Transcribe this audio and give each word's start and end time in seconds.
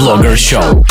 Блогер 0.00 0.38
Шоу. 0.38 0.84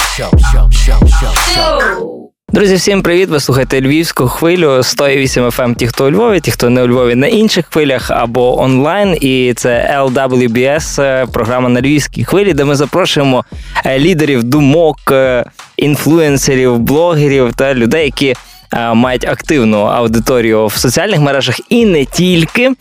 Друзі, 2.53 2.75
всім 2.75 3.01
привіт! 3.01 3.29
Ви 3.29 3.39
слухаєте 3.39 3.81
львівську 3.81 4.27
хвилю 4.27 4.83
108 4.83 5.45
FM, 5.45 5.75
Ті, 5.75 5.87
хто 5.87 6.05
у 6.05 6.11
Львові, 6.11 6.39
ті, 6.39 6.51
хто 6.51 6.69
не 6.69 6.83
у 6.83 6.87
Львові 6.87 7.15
на 7.15 7.27
інших 7.27 7.65
хвилях 7.65 8.11
або 8.11 8.61
онлайн. 8.61 9.17
І 9.21 9.53
це 9.55 9.99
LWBS, 9.99 11.01
е, 11.01 11.25
програма 11.25 11.69
на 11.69 11.81
львівській 11.81 12.23
хвилі, 12.23 12.53
де 12.53 12.65
ми 12.65 12.75
запрошуємо 12.75 13.45
е, 13.85 13.99
лідерів 13.99 14.43
думок, 14.43 14.97
е, 15.11 15.45
інфлюенсерів, 15.77 16.79
блогерів 16.79 17.53
та 17.53 17.73
людей, 17.73 18.05
які 18.05 18.35
мають 18.93 19.27
активну 19.27 19.77
аудиторію 19.77 20.67
в 20.67 20.73
соціальних 20.73 21.19
мережах 21.19 21.59
і 21.69 21.85
не 21.85 22.05
тільки. 22.05 22.71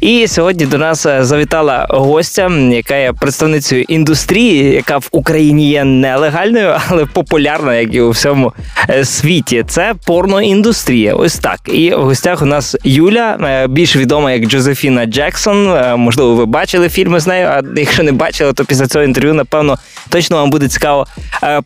І 0.00 0.28
сьогодні 0.28 0.66
до 0.66 0.78
нас 0.78 1.06
е, 1.06 1.24
завітала 1.24 1.86
гостя, 1.90 2.50
яка 2.70 2.96
є 2.96 3.12
представницею 3.12 3.82
індустрії, 3.82 4.74
яка 4.74 4.98
в 4.98 5.08
Україні 5.12 5.70
є 5.70 5.84
нелегальною, 5.84 6.74
але 6.88 7.06
популярна, 7.06 7.74
як 7.74 7.94
і 7.94 8.00
у 8.00 8.10
всьому 8.10 8.52
е, 8.90 9.04
світі. 9.04 9.64
Це 9.68 9.94
порноіндустрія. 10.06 11.14
Ось 11.14 11.38
так. 11.38 11.60
І 11.66 11.94
в 11.94 12.02
гостях 12.02 12.42
у 12.42 12.46
нас 12.46 12.76
Юля, 12.84 13.66
більш 13.68 13.96
відома 13.96 14.32
як 14.32 14.46
Джозефіна 14.46 15.06
Джексон. 15.06 15.74
Можливо, 15.96 16.34
ви 16.34 16.46
бачили 16.46 16.88
фільми 16.88 17.20
з 17.20 17.26
нею. 17.26 17.46
А 17.46 17.62
якщо 17.76 18.02
не 18.02 18.12
бачили, 18.12 18.52
то 18.52 18.64
після 18.64 18.86
цього 18.86 19.04
інтерв'ю, 19.04 19.34
напевно, 19.34 19.78
точно 20.08 20.36
вам 20.36 20.50
буде 20.50 20.68
цікаво 20.68 21.06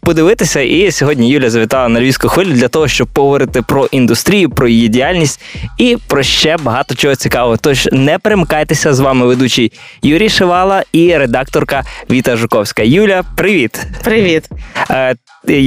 подивитися. 0.00 0.60
І 0.60 0.90
сьогодні 0.90 1.30
Юля 1.30 1.50
завітала 1.50 1.88
на 1.88 2.00
львівську 2.00 2.28
хвилю 2.28 2.52
для 2.52 2.68
того, 2.68 2.88
щоб 2.88 3.08
поговорити 3.08 3.62
про 3.72 3.86
індустрію, 3.86 4.50
про 4.50 4.68
її 4.68 4.88
діяльність 4.88 5.40
і 5.78 5.98
про 6.06 6.22
ще 6.22 6.56
багато 6.56 6.94
чого 6.94 7.14
цікавого. 7.14 7.56
Тож 7.56 7.88
не 7.92 8.18
перемикайтеся 8.18 8.94
з 8.94 9.00
вами 9.00 9.26
ведучий 9.26 9.72
Юрій 10.02 10.28
Шивала 10.28 10.84
і 10.92 11.16
редакторка 11.16 11.84
Віта 12.10 12.36
Жуковська. 12.36 12.82
Юля, 12.82 13.22
привіт! 13.36 13.86
Привіт! 14.04 14.48
Е, 14.90 15.14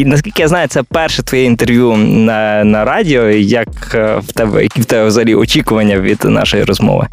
наскільки 0.05 0.41
я 0.41 0.47
знаю, 0.47 0.67
це 0.67 0.83
перше 0.83 1.23
твоє 1.23 1.43
інтерв'ю 1.43 1.97
на 1.97 2.63
на 2.63 2.85
радіо. 2.85 3.29
Як 3.29 3.67
е, 3.93 4.17
в 4.27 4.33
тебе 4.33 4.63
які 4.63 4.81
в 4.81 4.85
тебе 4.85 5.05
взагалі 5.07 5.35
очікування 5.35 5.99
від 5.99 6.23
нашої 6.23 6.63
розмови? 6.63 7.07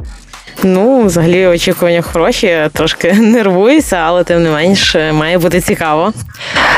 Ну, 0.65 1.05
взагалі, 1.05 1.47
очікування 1.47 2.03
хороші, 2.03 2.59
трошки 2.73 3.13
нервуюся, 3.21 3.97
але 3.97 4.25
тим 4.25 4.43
не 4.43 4.51
менш 4.51 4.97
має 5.13 5.39
бути 5.39 5.61
цікаво. 5.61 6.13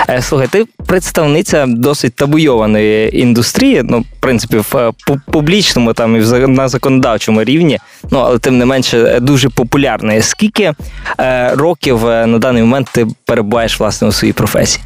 Е, 0.08 0.22
слухай, 0.22 0.48
ти 0.48 0.64
представниця 0.86 1.66
досить 1.68 2.14
табуйованої 2.14 3.20
індустрії, 3.20 3.82
ну, 3.84 4.00
в 4.00 4.20
принципі, 4.20 4.56
в 4.56 4.76
е, 4.76 4.92
публічному 5.32 5.92
там 5.92 6.16
і 6.16 6.46
на 6.46 6.68
законодавчому 6.68 7.44
рівні, 7.44 7.78
ну 8.10 8.18
але 8.18 8.38
тим 8.38 8.58
не 8.58 8.64
менше 8.64 9.18
дуже 9.20 9.48
популярної. 9.48 10.22
Скільки 10.22 10.72
е, 11.20 11.50
років 11.54 12.06
е, 12.06 12.26
на 12.26 12.38
даний 12.38 12.62
момент 12.62 12.88
ти 12.92 13.06
перебуваєш 13.24 13.80
власне 13.80 14.08
у 14.08 14.12
своїй 14.12 14.32
професії? 14.32 14.84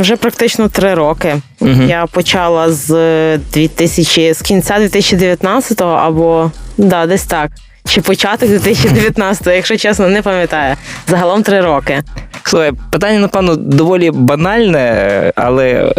Вже 0.00 0.16
практично 0.16 0.68
три 0.68 0.94
роки. 0.94 1.36
uh 1.60 1.88
Я 1.88 2.06
почала 2.06 2.72
з 2.72 3.38
2000, 3.38 4.34
з 4.34 4.42
кінця 4.42 4.74
2019-го 4.74 5.90
або 5.90 6.50
да, 6.78 7.06
десь 7.06 7.24
так 7.24 7.50
чи 7.88 8.00
початок 8.00 8.48
2019-го, 8.48 9.50
якщо 9.50 9.76
чесно, 9.76 10.08
не 10.08 10.22
пам'ятаю. 10.22 10.76
Загалом 11.06 11.42
три 11.42 11.60
роки. 11.60 12.02
Слухай, 12.42 12.72
питання, 12.90 13.18
напевно, 13.18 13.56
доволі 13.56 14.10
банальне, 14.10 15.32
але 15.36 15.92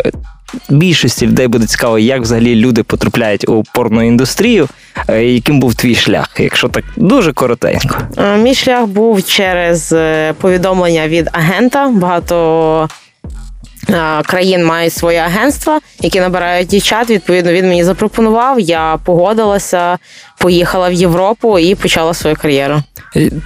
більшості 0.70 1.28
людей 1.28 1.48
буде 1.48 1.66
цікаво, 1.66 2.00
як 2.00 2.22
взагалі 2.22 2.56
люди 2.56 2.84
потрапляють 2.84 3.50
у 3.50 3.64
порноіндустрію. 3.74 4.68
Е, 5.08 5.24
яким 5.24 5.60
був 5.60 5.76
твій 5.76 5.96
шлях, 5.96 6.30
якщо 6.40 6.70
так 6.70 6.84
дуже 6.98 7.34
коротенько? 7.34 7.98
Е, 8.18 8.38
мій 8.38 8.56
шлях 8.56 8.86
був 8.86 9.24
через 9.24 9.94
е, 9.94 10.34
повідомлення 10.34 11.08
від 11.08 11.30
агента. 11.32 11.88
Багато 11.88 12.90
країн 14.26 14.66
мають 14.66 14.94
свої 14.94 15.18
агентства, 15.18 15.80
які 16.02 16.20
набирають 16.20 16.68
дівчат. 16.68 17.10
Відповідно, 17.10 17.52
він 17.52 17.68
мені 17.68 17.84
запропонував. 17.84 18.60
Я 18.60 19.00
погодилася, 19.06 19.98
поїхала 20.38 20.90
в 20.90 20.94
Європу 20.94 21.60
і 21.60 21.76
почала 21.76 22.14
свою 22.14 22.36
кар'єру. 22.36 22.84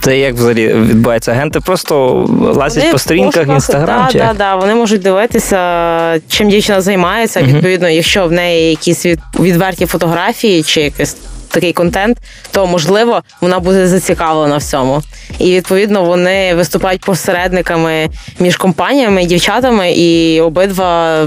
Це 0.02 0.20
як 0.20 0.34
взагалі 0.34 0.68
відбувається? 0.68 1.32
Агенти 1.32 1.60
просто 1.60 2.26
лазять 2.56 2.84
вони 2.84 2.92
по 2.92 3.00
сторінках 3.00 3.48
інстаграм? 3.48 4.08
Так, 4.08 4.22
так, 4.22 4.38
так. 4.38 4.62
Вони 4.62 4.76
можуть 4.76 5.02
дивитися, 5.02 6.20
чим 6.28 6.50
дівчина 6.50 6.82
займається. 6.82 7.42
Відповідно, 7.42 7.90
якщо 7.90 8.28
в 8.28 8.32
неї 8.32 8.70
якісь 8.70 9.06
відверті 9.40 9.86
фотографії 9.86 10.64
чи 10.64 10.82
якесь 10.82 11.18
такий 11.50 11.74
контент, 11.74 12.18
то 12.52 12.68
можливо 12.68 13.22
вона 13.42 13.60
буде 13.60 13.88
зацікавлена 13.88 14.58
в 14.58 14.64
цьому. 14.64 15.02
І 15.40 15.56
відповідно 15.56 16.04
вони 16.04 16.56
виступають 16.56 17.02
посередниками 17.02 18.10
між 18.40 18.58
компаніями 18.58 19.26
дівчатами, 19.26 19.92
і 19.92 20.42
обидва 20.42 21.24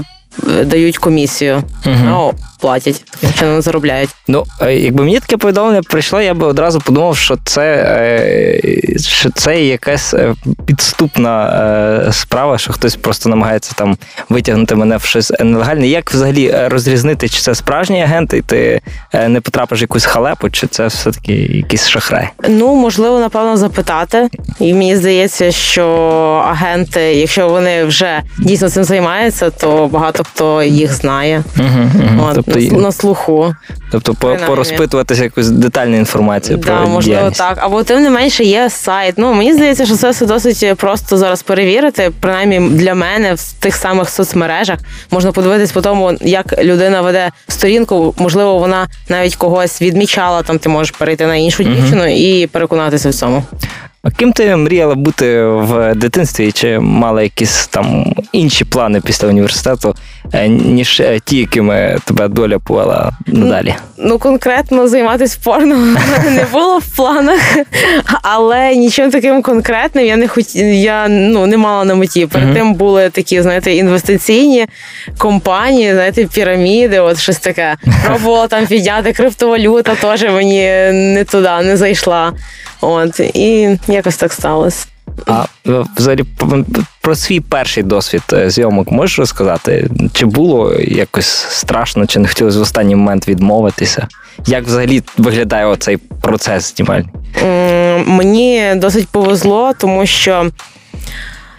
е, 0.49 0.63
дають 0.63 0.97
комісію. 0.97 1.63
Угу. 1.85 2.33
Платять, 2.63 3.03
таким 3.09 3.33
чином 3.33 3.61
заробляють. 3.61 4.09
Ну, 4.27 4.43
е, 4.61 4.75
якби 4.75 5.03
мені 5.03 5.19
таке 5.19 5.37
повідомлення 5.37 5.81
прийшло, 5.81 6.21
я 6.21 6.33
би 6.33 6.47
одразу 6.47 6.81
подумав, 6.81 7.17
що 7.17 7.37
це 7.43 7.61
е, 7.63 8.99
що 8.99 9.29
це 9.29 9.63
якась 9.63 10.13
е, 10.13 10.35
підступна 10.65 12.09
справа, 12.11 12.57
що 12.57 12.73
хтось 12.73 12.95
просто 12.95 13.29
намагається 13.29 13.73
там 13.75 13.97
витягнути 14.29 14.75
мене 14.75 14.97
в 14.97 15.03
щось 15.03 15.31
нелегальне. 15.39 15.87
Як 15.87 16.11
взагалі 16.11 16.55
розрізнити, 16.67 17.29
чи 17.29 17.41
це 17.41 17.55
справжній 17.55 18.03
агент, 18.03 18.33
і 18.33 18.41
ти 18.41 18.81
не 19.27 19.41
потрапиш 19.41 19.79
в 19.79 19.81
якусь 19.81 20.05
халепу, 20.05 20.49
чи 20.49 20.67
це 20.67 20.87
все-таки 20.87 21.33
якийсь 21.33 21.87
шахрай? 21.87 22.29
Ну, 22.49 22.75
можливо, 22.75 23.19
напевно, 23.19 23.57
запитати. 23.57 24.29
І 24.59 24.73
мені 24.73 24.95
здається, 24.95 25.51
що 25.51 25.87
агенти, 26.49 27.01
якщо 27.01 27.49
вони 27.49 27.83
вже 27.83 28.21
дійсно 28.37 28.69
цим 28.69 28.83
займаються, 28.83 29.49
то 29.49 29.87
багато 29.87 30.23
хто 30.23 30.63
їх 30.63 30.93
знає. 30.93 31.43
Угу, 31.59 31.89
угу. 31.95 32.27
От, 32.29 32.52
Тобто 32.53 32.75
на 32.75 32.91
слуху. 32.91 33.55
Тобто 33.91 34.13
Принаймні. 34.13 34.47
порозпитуватися 34.47 35.23
якусь 35.23 35.49
детальну 35.49 35.97
інформацію 35.97 36.57
да, 36.57 36.63
про 36.63 36.87
можливо 36.87 37.01
діяльність. 37.01 37.37
так. 37.37 37.57
Або 37.61 37.83
тим 37.83 38.03
не 38.03 38.09
менше 38.09 38.43
є 38.43 38.69
сайт. 38.69 39.15
Ну 39.17 39.33
мені 39.33 39.53
здається, 39.53 39.85
що 39.85 39.95
це 39.95 40.09
все 40.09 40.25
досить 40.25 40.77
просто 40.77 41.17
зараз 41.17 41.43
перевірити. 41.43 42.11
Принаймні 42.19 42.69
для 42.69 42.95
мене 42.95 43.33
в 43.33 43.53
тих 43.59 43.75
самих 43.75 44.09
соцмережах 44.09 44.79
можна 45.11 45.31
подивитись 45.31 45.71
по 45.71 45.81
тому, 45.81 46.13
як 46.21 46.63
людина 46.63 47.01
веде 47.01 47.31
сторінку. 47.47 48.15
Можливо, 48.17 48.59
вона 48.59 48.87
навіть 49.09 49.35
когось 49.35 49.81
відмічала. 49.81 50.41
Там 50.41 50.59
ти 50.59 50.69
можеш 50.69 50.91
перейти 50.91 51.27
на 51.27 51.35
іншу 51.35 51.63
дівчину 51.63 52.05
і 52.05 52.47
переконатися 52.47 53.09
в 53.09 53.13
цьому. 53.13 53.43
А 54.05 54.11
ким 54.11 54.33
ти 54.33 54.55
мріяла 54.55 54.95
бути 54.95 55.43
в 55.45 55.95
дитинстві? 55.95 56.51
Чи 56.51 56.79
мала 56.79 57.21
якісь 57.23 57.67
там 57.67 58.13
інші 58.31 58.65
плани 58.65 59.01
після 59.01 59.27
університету, 59.27 59.95
ніж 60.47 60.99
е, 60.99 61.19
ті, 61.25 61.37
якими 61.37 61.97
тебе 62.05 62.27
доля 62.27 62.59
повела 62.59 63.11
надалі? 63.27 63.75
Ну, 63.97 64.19
конкретно 64.19 64.87
займатися 64.87 65.37
порно 65.43 65.75
не 66.31 66.45
було 66.51 66.77
в 66.77 66.95
планах, 66.95 67.39
але 68.21 68.75
нічим 68.75 69.11
таким 69.11 69.41
конкретним 69.41 70.05
я 70.05 70.17
не 70.17 70.27
хот... 70.27 70.55
я 70.55 71.07
ну 71.07 71.45
не 71.45 71.57
мала 71.57 71.85
на 71.85 71.95
меті. 71.95 72.25
Перед 72.25 72.49
uh-huh. 72.49 72.53
тим 72.53 72.73
були 72.73 73.09
такі, 73.09 73.41
знаєте, 73.41 73.73
інвестиційні 73.73 74.65
компанії, 75.17 75.93
знаєте, 75.93 76.25
піраміди, 76.25 76.99
от 76.99 77.19
щось 77.19 77.39
таке. 77.39 77.75
Пробувала 78.05 78.47
там 78.47 78.65
підняти 78.65 79.13
криптовалюта, 79.13 79.95
теж 79.95 80.23
мені 80.23 80.61
не 80.91 81.25
туди 81.31 81.49
не 81.63 81.77
зайшла. 81.77 82.33
От 82.81 83.19
і 83.19 83.77
якось 83.87 84.17
так 84.17 84.33
сталося. 84.33 84.85
А 85.25 85.45
взагалі 85.97 86.23
про 87.01 87.15
свій 87.15 87.39
перший 87.39 87.83
досвід 87.83 88.23
е, 88.33 88.49
зйомок 88.49 88.91
можеш 88.91 89.19
розказати? 89.19 89.89
Чи 90.13 90.25
було 90.25 90.73
якось 90.79 91.27
страшно, 91.49 92.05
чи 92.05 92.19
не 92.19 92.27
хотілося 92.27 92.59
в 92.59 92.61
останній 92.61 92.95
момент 92.95 93.27
відмовитися? 93.27 94.07
Як 94.45 94.65
взагалі 94.65 95.03
виглядає 95.17 95.65
оцей 95.65 95.97
процес 95.97 96.75
знімальний? 96.75 97.09
Мені 98.05 98.73
досить 98.75 99.07
повезло, 99.07 99.73
тому 99.79 100.05
що 100.05 100.51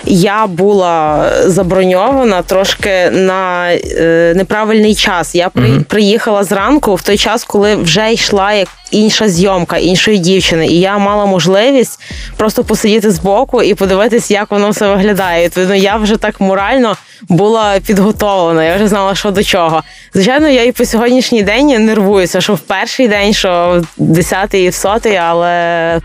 я 0.07 0.47
була 0.47 1.31
заброньована 1.47 2.43
трошки 2.43 3.11
на 3.11 3.73
е, 3.73 4.33
неправильний 4.37 4.95
час. 4.95 5.35
Я 5.35 5.49
при, 5.49 5.63
uh-huh. 5.63 5.85
приїхала 5.85 6.45
зранку 6.45 6.95
в 6.95 7.03
той 7.03 7.19
час, 7.19 7.45
коли 7.45 7.77
вже 7.77 8.13
йшла 8.13 8.53
як 8.53 8.69
інша 8.91 9.29
зйомка 9.29 9.77
іншої 9.77 10.19
дівчини, 10.19 10.67
і 10.67 10.81
я 10.81 10.99
мала 10.99 11.27
можливість 11.27 12.01
просто 12.37 12.65
посидіти 12.65 13.11
збоку 13.11 13.63
і 13.63 13.75
подивитись, 13.75 14.31
як 14.31 14.51
воно 14.51 14.71
все 14.71 14.89
виглядає. 14.89 15.45
Відповідно, 15.45 15.75
я 15.75 15.97
вже 15.97 16.17
так 16.17 16.41
морально 16.41 16.97
була 17.29 17.81
підготовлена. 17.87 18.65
Я 18.65 18.77
вже 18.77 18.89
знала, 18.89 19.15
що 19.15 19.31
до 19.31 19.43
чого. 19.43 19.83
Звичайно, 20.15 20.49
я 20.49 20.65
і 20.65 20.73
по 20.73 20.85
сьогоднішній 20.85 21.43
день 21.43 21.85
нервуюся, 21.85 22.41
що 22.41 22.55
в 22.55 22.61
перший 22.61 23.09
день, 23.09 23.35
що 23.35 23.83
в 23.99 24.03
десятий 24.03 24.65
і 24.65 24.69
в 24.69 24.75
сотий, 24.75 25.17
але 25.17 26.01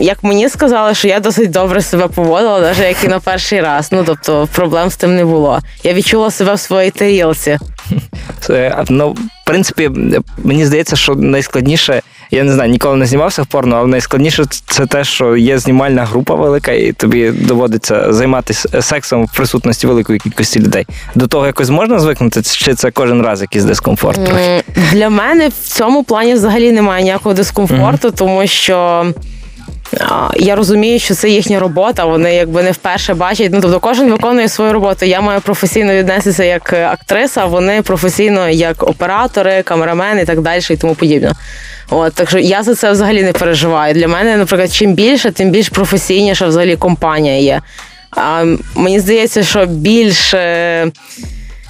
як 0.00 0.22
мені 0.22 0.48
сказали, 0.48 0.94
що 0.94 1.08
я 1.08 1.20
досить 1.20 1.50
добре 1.50 1.82
себе 1.82 2.08
поводила, 2.08 2.60
навіть 2.60 2.78
як 2.78 3.04
і 3.04 3.08
на 3.08 3.20
перший 3.20 3.60
раз. 3.60 3.88
Ну 3.92 4.02
тобто 4.06 4.48
проблем 4.52 4.90
з 4.90 4.96
тим 4.96 5.16
не 5.16 5.24
було. 5.24 5.60
Я 5.82 5.92
відчула 5.92 6.30
себе 6.30 6.54
в 6.54 6.60
своїй 6.60 6.90
тарілці. 6.90 7.58
Ну, 8.88 9.10
в 9.10 9.46
принципі, 9.46 9.90
мені 10.44 10.66
здається, 10.66 10.96
що 10.96 11.14
найскладніше 11.14 12.02
я 12.30 12.44
не 12.44 12.52
знаю, 12.52 12.70
ніколи 12.70 12.96
не 12.96 13.06
знімався 13.06 13.42
в 13.42 13.46
порно, 13.46 13.76
але 13.76 13.86
найскладніше 13.86 14.44
це 14.66 14.86
те, 14.86 15.04
що 15.04 15.36
є 15.36 15.58
знімальна 15.58 16.04
група 16.04 16.34
велика, 16.34 16.72
і 16.72 16.92
тобі 16.92 17.30
доводиться 17.30 18.12
займатися 18.12 18.82
сексом 18.82 19.26
в 19.26 19.32
присутності 19.36 19.86
великої 19.86 20.18
кількості 20.18 20.60
людей. 20.60 20.86
До 21.14 21.26
того 21.26 21.46
якось 21.46 21.70
можна 21.70 21.98
звикнути, 21.98 22.42
чи 22.42 22.74
це 22.74 22.90
кожен 22.90 23.22
раз 23.22 23.40
якийсь 23.40 23.64
дискомфорт? 23.64 24.24
трохи? 24.24 24.62
Для 24.92 25.08
мене 25.08 25.48
в 25.48 25.68
цьому 25.68 26.04
плані 26.04 26.34
взагалі 26.34 26.72
немає 26.72 27.02
ніякого 27.02 27.34
дискомфорту, 27.34 28.08
mm-hmm. 28.08 28.18
тому 28.18 28.46
що. 28.46 29.06
Я 30.36 30.56
розумію, 30.56 30.98
що 30.98 31.14
це 31.14 31.28
їхня 31.28 31.60
робота. 31.60 32.04
Вони 32.04 32.34
якби 32.34 32.62
не 32.62 32.70
вперше 32.70 33.14
бачать. 33.14 33.52
Ну 33.52 33.60
тобто, 33.60 33.80
кожен 33.80 34.10
виконує 34.10 34.48
свою 34.48 34.72
роботу. 34.72 35.06
Я 35.06 35.20
маю 35.20 35.40
професійно 35.40 35.94
віднестися 35.94 36.44
як 36.44 36.72
актриса. 36.72 37.44
Вони 37.44 37.82
професійно 37.82 38.48
як 38.48 38.82
оператори, 38.82 39.62
камерамени 39.62 40.22
і 40.22 40.24
так 40.24 40.40
далі, 40.40 40.62
і 40.70 40.76
тому 40.76 40.94
подібне. 40.94 41.32
От 41.90 42.14
так 42.14 42.28
що 42.28 42.38
я 42.38 42.62
за 42.62 42.74
це 42.74 42.92
взагалі 42.92 43.22
не 43.22 43.32
переживаю. 43.32 43.94
Для 43.94 44.08
мене, 44.08 44.36
наприклад, 44.36 44.72
чим 44.72 44.94
більше, 44.94 45.30
тим 45.30 45.50
більш 45.50 45.68
професійніша 45.68 46.46
взагалі 46.46 46.76
компанія 46.76 47.38
є. 47.38 47.60
А 48.10 48.44
мені 48.74 49.00
здається, 49.00 49.42
що 49.42 49.66
більш 49.66 50.34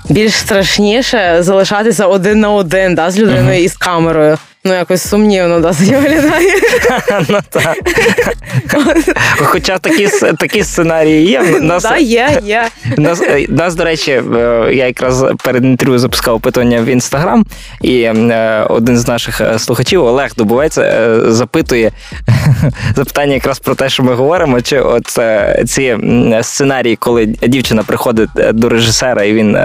більш 0.08 0.34
страшніше 0.34 1.36
залишатися 1.40 2.06
один 2.06 2.40
на 2.40 2.50
один 2.50 2.94
да, 2.94 3.10
з 3.10 3.18
людиною 3.18 3.58
uh-huh. 3.58 3.64
і 3.64 3.68
з 3.68 3.76
камерою. 3.76 4.38
Ну, 4.66 4.74
якось 4.74 5.08
сумнівно 5.08 5.60
досить 5.60 5.88
виглядає. 5.88 6.54
Ну, 7.28 7.38
так. 7.50 7.76
Хоча 9.38 9.78
такі 9.78 10.08
такі 10.38 10.64
сценарії 10.64 11.26
є. 11.26 11.42
Нас, 11.42 11.82
да, 11.82 11.96
є, 11.96 12.40
є. 12.44 12.64
Нас, 12.96 13.20
е, 13.20 13.46
нас, 13.48 13.74
до 13.74 13.84
речі, 13.84 14.12
е, 14.12 14.22
я 14.72 14.86
якраз 14.86 15.24
перед 15.44 15.64
інтерв'ю 15.64 15.98
запускав 15.98 16.34
опитування 16.34 16.80
в 16.80 16.84
інстаграм, 16.84 17.46
і 17.82 18.00
е, 18.00 18.66
один 18.68 18.98
з 18.98 19.08
наших 19.08 19.40
слухачів, 19.58 20.04
Олег 20.04 20.30
Дубовець, 20.36 20.78
запитує 21.28 21.90
запитання 22.96 23.34
якраз 23.34 23.58
про 23.58 23.74
те, 23.74 23.88
що 23.88 24.02
ми 24.02 24.14
говоримо, 24.14 24.60
чи 24.60 24.80
от 24.80 25.18
ці 25.66 25.96
сценарії, 26.42 26.96
коли 26.96 27.26
дівчина 27.26 27.82
приходить 27.82 28.30
до 28.52 28.68
режисера 28.68 29.24
і 29.24 29.32
він 29.32 29.58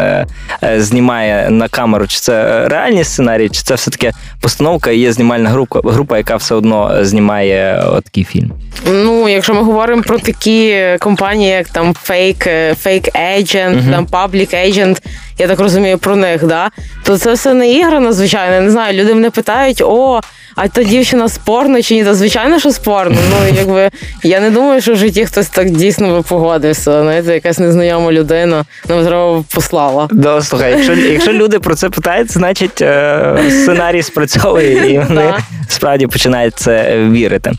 знімає 0.77 1.50
на 1.50 1.68
камеру, 1.68 2.07
чи 2.07 2.19
це 2.19 2.68
реальні 2.68 3.04
сценарії, 3.04 3.50
чи 3.50 3.62
це 3.62 3.75
все-таки 3.75 4.12
постановка 4.42 4.90
є 4.95 5.13
знімальна 5.13 5.49
група, 5.49 5.81
група, 5.83 6.17
яка 6.17 6.35
все 6.35 6.55
одно 6.55 7.05
знімає 7.05 7.83
такий 8.03 8.23
фільм. 8.23 8.51
Ну, 8.88 9.29
якщо 9.29 9.53
ми 9.53 9.61
говоримо 9.61 10.01
про 10.01 10.19
такі 10.19 10.77
компанії, 10.99 11.49
як 11.49 11.69
там 11.69 11.93
Fake, 12.09 12.47
Fake 12.85 13.15
Agent, 13.15 13.75
uh-huh. 13.75 13.91
там 13.91 14.05
Public 14.05 14.55
Agent, 14.55 15.01
я 15.38 15.48
так 15.48 15.60
розумію 15.60 15.98
про 15.98 16.16
них, 16.16 16.45
да, 16.45 16.69
то 17.04 17.18
це 17.18 17.33
все 17.33 17.54
не 17.54 17.72
іграно, 17.72 18.13
звичайно. 18.13 18.62
Не 18.62 18.72
знаю, 18.72 19.01
люди 19.01 19.13
мене 19.13 19.30
питають, 19.30 19.81
о, 19.81 20.22
а 20.56 20.68
та 20.68 20.83
дівчина 20.83 21.30
спорна 21.30 21.81
чи 21.81 21.95
ні? 21.95 22.04
Та 22.04 22.13
звичайно, 22.13 22.60
що 22.60 22.72
спорно. 22.72 23.18
Ну, 23.30 23.56
якби 23.56 23.89
я 24.24 24.39
не 24.39 24.50
думаю, 24.50 24.81
що 24.81 24.94
в 24.94 24.98
житті 24.98 25.25
хтось 25.25 25.50
так 25.50 25.69
дійсно 25.69 26.16
би 26.16 26.22
погодився. 26.22 27.01
Знаєте, 27.01 27.33
якась 27.33 27.60
незнайома 27.60 28.12
людина 28.12 28.66
нам 28.89 29.06
треба 29.06 29.44
послала. 29.54 30.07
Да, 30.12 30.42
слухай, 30.42 30.72
якщо 30.72 30.94
якщо 30.94 31.33
люди 31.33 31.60
про 31.60 31.75
це 31.75 31.89
питають, 31.89 32.31
значить 32.31 32.81
е, 32.81 33.38
сценарій 33.50 34.01
спрацьовує 34.01 34.94
і 34.94 35.00
вони 35.07 35.33
справді 35.68 36.07
починають 36.07 36.56
це 36.56 36.98
вірити. 36.98 37.51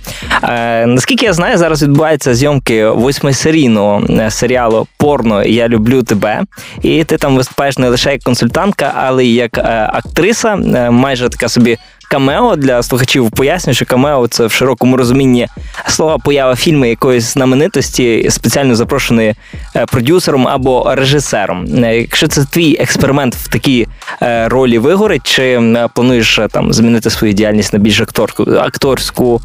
Е, 0.43 0.87
наскільки 0.87 1.27
я 1.27 1.33
знаю, 1.33 1.59
зараз 1.59 1.83
відбуваються 1.83 2.35
зйомки 2.35 2.89
восьмисерійного 2.89 4.03
е, 4.11 4.31
серіалу 4.31 4.87
Порно 4.97 5.45
Я 5.45 5.69
люблю 5.69 6.03
тебе. 6.03 6.43
І 6.83 7.05
ти 7.05 7.17
там 7.17 7.37
виступаєш 7.37 7.72
не 7.79 7.89
лише 7.89 8.13
як 8.13 8.23
консультантка, 8.23 8.93
але 8.97 9.25
й 9.25 9.35
як 9.35 9.59
актриса, 9.93 10.57
майже 10.91 11.29
така 11.29 11.49
собі 11.49 11.79
камео 12.13 12.57
для 12.57 12.83
слухачів 12.83 13.31
пояснюю, 13.31 13.75
що 13.75 13.87
камео 13.87 14.29
це 14.29 14.47
в 14.47 14.53
широкому 14.53 14.97
розумінні 14.97 15.49
слова 15.89 16.19
поява 16.19 16.57
фільму 16.57 16.85
якоїсь 16.85 17.33
знаменитості, 17.33 18.27
спеціально 18.31 18.75
запрошеної 18.75 19.35
е, 19.77 19.87
продюсером 19.87 20.49
або 20.49 20.95
режисером. 20.95 21.85
Е, 21.85 21.99
якщо 21.99 22.29
це 22.29 22.45
твій 22.45 22.77
експеримент 22.81 23.35
в 23.35 23.49
такій 23.49 23.87
е, 24.23 24.49
ролі 24.49 24.79
вигорить, 24.79 25.23
чи 25.25 25.61
плануєш 25.95 26.41
там 26.51 26.73
змінити 26.73 27.11
свою 27.11 27.33
діяльність 27.33 27.73
на 27.73 27.79
більш 27.79 28.01
акторську 28.01 28.43
акторську 28.43 29.41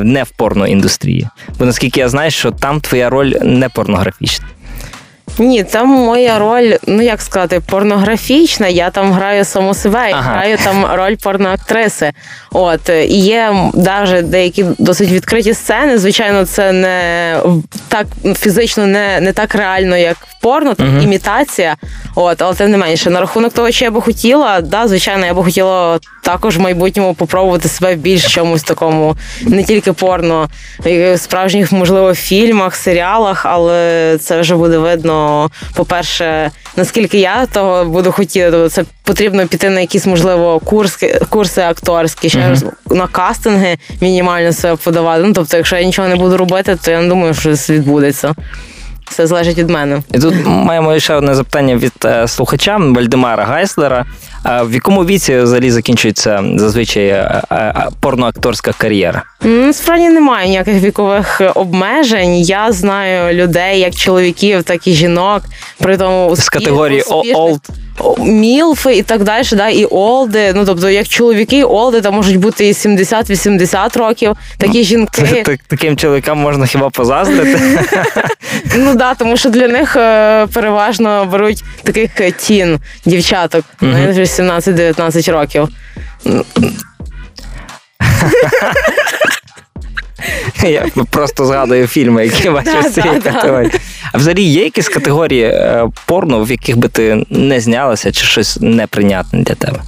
не 0.00 0.22
в 0.22 0.30
порноіндустрії? 0.36 1.28
Бо 1.58 1.64
наскільки 1.64 2.00
я 2.00 2.08
знаю, 2.08 2.30
що 2.30 2.50
там 2.50 2.80
твоя 2.80 3.10
роль 3.10 3.32
не 3.42 3.68
порнографічна. 3.68 4.46
Ні, 5.38 5.64
там 5.64 5.88
моя 5.88 6.38
роль, 6.38 6.72
ну 6.86 7.02
як 7.02 7.22
сказати, 7.22 7.60
порнографічна. 7.66 8.68
Я 8.68 8.90
там 8.90 9.12
граю 9.12 9.44
саму 9.44 9.74
себе, 9.74 10.10
ага. 10.12 10.32
граю 10.32 10.58
там 10.64 10.86
роль 10.94 11.16
порноактриси. 11.22 12.12
От 12.52 12.88
і 12.88 13.18
є 13.18 13.54
навіть 13.74 14.30
деякі 14.30 14.64
досить 14.78 15.10
відкриті 15.10 15.54
сцени. 15.54 15.98
Звичайно, 15.98 16.44
це 16.44 16.72
не 16.72 17.36
так 17.88 18.06
фізично 18.36 18.86
не 18.86 19.20
не 19.20 19.32
так 19.32 19.54
реально, 19.54 19.96
як 19.96 20.16
в 20.16 20.42
порно, 20.42 20.74
так 20.74 20.86
uh 20.86 21.02
імітація. 21.02 21.76
От, 22.14 22.42
але 22.42 22.54
тим 22.54 22.70
не 22.70 22.76
менше, 22.76 23.10
на 23.10 23.20
рахунок 23.20 23.52
того, 23.52 23.70
що 23.70 23.84
я 23.84 23.90
би 23.90 24.00
хотіла, 24.00 24.60
да, 24.60 24.88
звичайно, 24.88 25.26
я 25.26 25.34
би 25.34 25.44
хотіла 25.44 25.98
також 26.22 26.56
в 26.56 26.60
майбутньому 26.60 27.14
попробувати 27.14 27.68
себе 27.68 27.94
в 27.94 27.98
більш 27.98 28.34
чомусь 28.34 28.62
такому, 28.62 29.16
не 29.42 29.64
тільки 29.64 29.92
порно, 29.92 30.48
в 30.84 31.18
справжніх, 31.18 31.72
можливо, 31.72 32.14
фільмах, 32.14 32.74
серіалах, 32.74 33.46
але 33.46 34.18
це 34.20 34.40
вже 34.40 34.56
буде 34.56 34.78
видно. 34.78 35.19
По-перше, 35.74 36.50
наскільки 36.76 37.18
я 37.18 37.46
того 37.46 37.84
буду 37.84 38.12
хотіти, 38.12 38.50
то 38.50 38.68
це 38.68 38.84
потрібно 39.02 39.46
піти 39.46 39.70
на 39.70 39.80
якісь, 39.80 40.06
можливо, 40.06 40.58
курси, 40.58 41.20
курси 41.28 41.60
акторські, 41.60 42.28
ще 42.28 42.48
раз 42.48 42.62
uh-huh. 42.62 42.94
на 42.96 43.06
кастинги 43.06 43.78
мінімально 44.00 44.52
себе 44.52 44.76
подавати. 44.76 45.22
Ну 45.26 45.32
тобто, 45.32 45.56
якщо 45.56 45.76
я 45.76 45.82
нічого 45.82 46.08
не 46.08 46.16
буду 46.16 46.36
робити, 46.36 46.78
то 46.84 46.90
я 46.90 47.00
не 47.00 47.08
думаю, 47.08 47.34
що 47.34 47.56
це 47.56 47.72
відбудеться. 47.72 48.34
Все 49.10 49.26
залежить 49.26 49.58
від 49.58 49.70
мене. 49.70 50.02
І 50.14 50.18
тут 50.18 50.34
маємо 50.46 50.98
ще 50.98 51.14
одне 51.14 51.34
запитання 51.34 51.76
від 51.76 51.92
е, 52.04 52.28
слухача 52.28 52.76
Вальдемара 52.76 53.44
Гайслера. 53.44 54.06
А 54.42 54.62
в 54.62 54.74
якому 54.74 55.04
віці 55.04 55.38
взагалі 55.38 55.70
закінчується 55.70 56.44
зазвичай 56.56 57.06
е, 57.06 57.42
е, 57.52 57.88
порноакторська 58.00 58.72
кар'єра? 58.78 59.22
Справді 59.72 60.08
немає 60.08 60.48
ніяких 60.48 60.82
вікових 60.82 61.42
обмежень. 61.54 62.36
Я 62.36 62.72
знаю 62.72 63.34
людей, 63.34 63.80
як 63.80 63.94
чоловіків, 63.94 64.62
так 64.62 64.86
і 64.86 64.92
жінок. 64.92 65.42
При 65.78 65.96
тому 65.96 66.36
з 66.36 66.48
категорії 66.48 67.02
old 67.02 67.60
мілфи 68.18 68.96
і 68.96 69.02
так 69.02 69.24
далі, 69.24 69.44
да, 69.52 69.68
і 69.68 69.84
олди. 69.84 70.52
Ну 70.54 70.64
тобто, 70.64 70.90
як 70.90 71.08
чоловіки, 71.08 71.64
олди 71.64 72.00
там 72.00 72.14
можуть 72.14 72.36
бути 72.36 72.68
і 72.68 72.72
70-80 72.72 73.98
років. 73.98 74.36
Такі 74.58 74.84
жінки 74.84 75.58
таким 75.66 75.96
чоловікам 75.96 76.38
можна 76.38 76.66
хіба 76.66 76.90
позаздрити? 76.90 77.60
Ну 78.76 78.94
да, 78.94 79.14
тому 79.14 79.36
що 79.36 79.50
для 79.50 79.68
них 79.68 79.96
е, 79.96 80.46
переважно 80.46 81.28
беруть 81.32 81.64
таких 81.82 82.10
тін 82.36 82.78
дівчаток, 83.04 83.64
17-19 83.82 85.32
років. 85.32 85.68
Я 90.62 90.86
просто 91.10 91.46
згадую 91.46 91.86
фільми, 91.86 92.24
які 92.24 92.50
бачив 92.50 92.82
з 92.82 92.94
цієї 92.94 93.20
категорії. 93.20 93.72
А 94.12 94.18
взагалі 94.18 94.42
є 94.42 94.64
якісь 94.64 94.88
категорії 94.88 95.44
е, 95.44 95.88
порно, 96.06 96.44
в 96.44 96.50
яких 96.50 96.76
би 96.76 96.88
ти 96.88 97.24
не 97.30 97.60
знялася, 97.60 98.12
чи 98.12 98.24
щось 98.24 98.58
неприйнятне 98.60 99.42
для 99.42 99.54
тебе? 99.54 99.78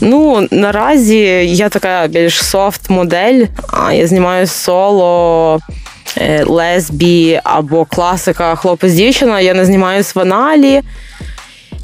Ну, 0.00 0.48
наразі 0.50 1.18
я 1.44 1.68
така 1.68 2.06
більш 2.06 2.44
софт 2.44 2.90
модель, 2.90 3.44
а 3.72 3.92
я 3.92 4.06
знімаю 4.06 4.46
соло. 4.46 5.60
Е, 6.20 6.44
лесбі 6.44 7.40
або 7.44 7.84
класика 7.84 8.54
хлопець-дівчина, 8.54 9.40
я 9.40 9.54
не 9.54 9.64
знімаюсь 9.64 10.14
в 10.14 10.20
аналі 10.20 10.82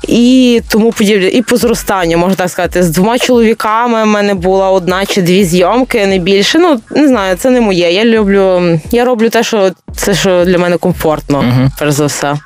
і 0.09 0.63
тому 0.69 0.93
подібне. 0.93 1.29
І 1.29 1.43
по 1.43 1.57
зростанню, 1.57 2.19
можна 2.19 2.35
так 2.35 2.51
сказати, 2.51 2.83
з 2.83 2.91
двома 2.91 3.19
чоловіками 3.19 4.03
в 4.03 4.07
мене 4.07 4.35
була 4.35 4.71
одна 4.71 5.07
чи 5.07 5.23
дві 5.23 5.45
зйомки, 5.45 6.07
не 6.07 6.19
більше. 6.19 6.59
Ну 6.59 6.81
не 6.91 7.09
знаю, 7.09 7.37
це 7.37 7.51
не 7.51 7.61
моє. 7.61 7.93
Я 7.93 8.05
люблю, 8.05 8.79
я 8.91 9.05
роблю 9.05 9.29
те, 9.29 9.43
що 9.43 9.71
це 9.97 10.15
що 10.15 10.45
для 10.45 10.59
мене 10.59 10.77
комфортно, 10.77 11.39
угу. 11.39 11.71
перш 11.79 11.93
за 11.93 12.07
все. 12.07 12.37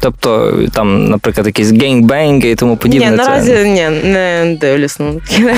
Тобто 0.00 0.58
там, 0.72 1.04
наприклад, 1.04 1.46
якісь 1.46 1.72
гейнгбенги 1.72 2.50
і 2.50 2.54
тому 2.54 2.76
подібне. 2.76 3.10
Ні, 3.10 3.16
наразі 3.16 3.52
це... 3.52 3.68
ні, 3.68 3.88
не 4.04 4.56
дивлюсь. 4.60 4.96
Ну, 4.98 5.20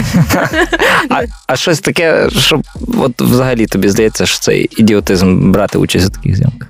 а 1.10 1.22
а 1.46 1.56
щось 1.56 1.80
таке, 1.80 2.28
що 2.30 2.60
от 2.98 3.22
взагалі 3.22 3.66
тобі 3.66 3.88
здається, 3.88 4.26
що 4.26 4.38
це 4.38 4.58
ідіотизм 4.58 5.52
брати 5.52 5.78
участь 5.78 6.06
у 6.06 6.10
таких 6.10 6.36
зйомках? 6.36 6.68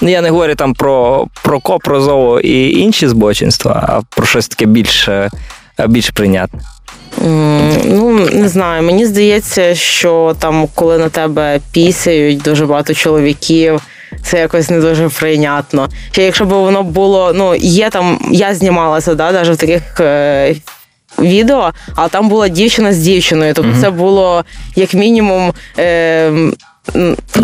Ну, 0.00 0.08
я 0.08 0.20
не 0.20 0.30
говорю 0.30 0.54
там 0.54 0.74
про 0.74 1.26
про 1.42 1.60
ко, 1.60 1.78
про 1.78 2.40
і 2.40 2.70
інші 2.70 3.08
збочинства, 3.08 3.84
а 3.88 4.16
про 4.16 4.26
щось 4.26 4.48
таке 4.48 4.66
більш, 4.66 5.08
більш 5.86 6.10
прийнятне. 6.10 6.60
Ну, 7.84 8.28
не 8.32 8.48
знаю. 8.48 8.82
Мені 8.82 9.06
здається, 9.06 9.74
що 9.74 10.36
там, 10.38 10.68
коли 10.74 10.98
на 10.98 11.08
тебе 11.08 11.60
пісяють 11.72 12.42
дуже 12.42 12.66
багато 12.66 12.94
чоловіків, 12.94 13.82
це 14.22 14.38
якось 14.38 14.70
не 14.70 14.80
дуже 14.80 15.08
прийнятно. 15.08 15.88
Ще 16.12 16.24
якщо 16.24 16.44
б 16.44 16.48
воно 16.48 16.82
було, 16.82 17.32
ну, 17.34 17.54
є 17.54 17.90
там, 17.90 18.18
я 18.30 18.54
знімалася, 18.54 19.14
да, 19.14 19.32
навіть 19.32 19.50
в 19.50 19.56
таких 19.56 20.00
е, 20.00 20.54
відео, 21.18 21.72
а 21.96 22.08
там 22.08 22.28
була 22.28 22.48
дівчина 22.48 22.92
з 22.92 22.98
дівчиною. 22.98 23.54
Тобто 23.54 23.70
mm-hmm. 23.70 23.80
це 23.80 23.90
було 23.90 24.44
як 24.76 24.94
мінімум. 24.94 25.52
Е, 25.78 26.32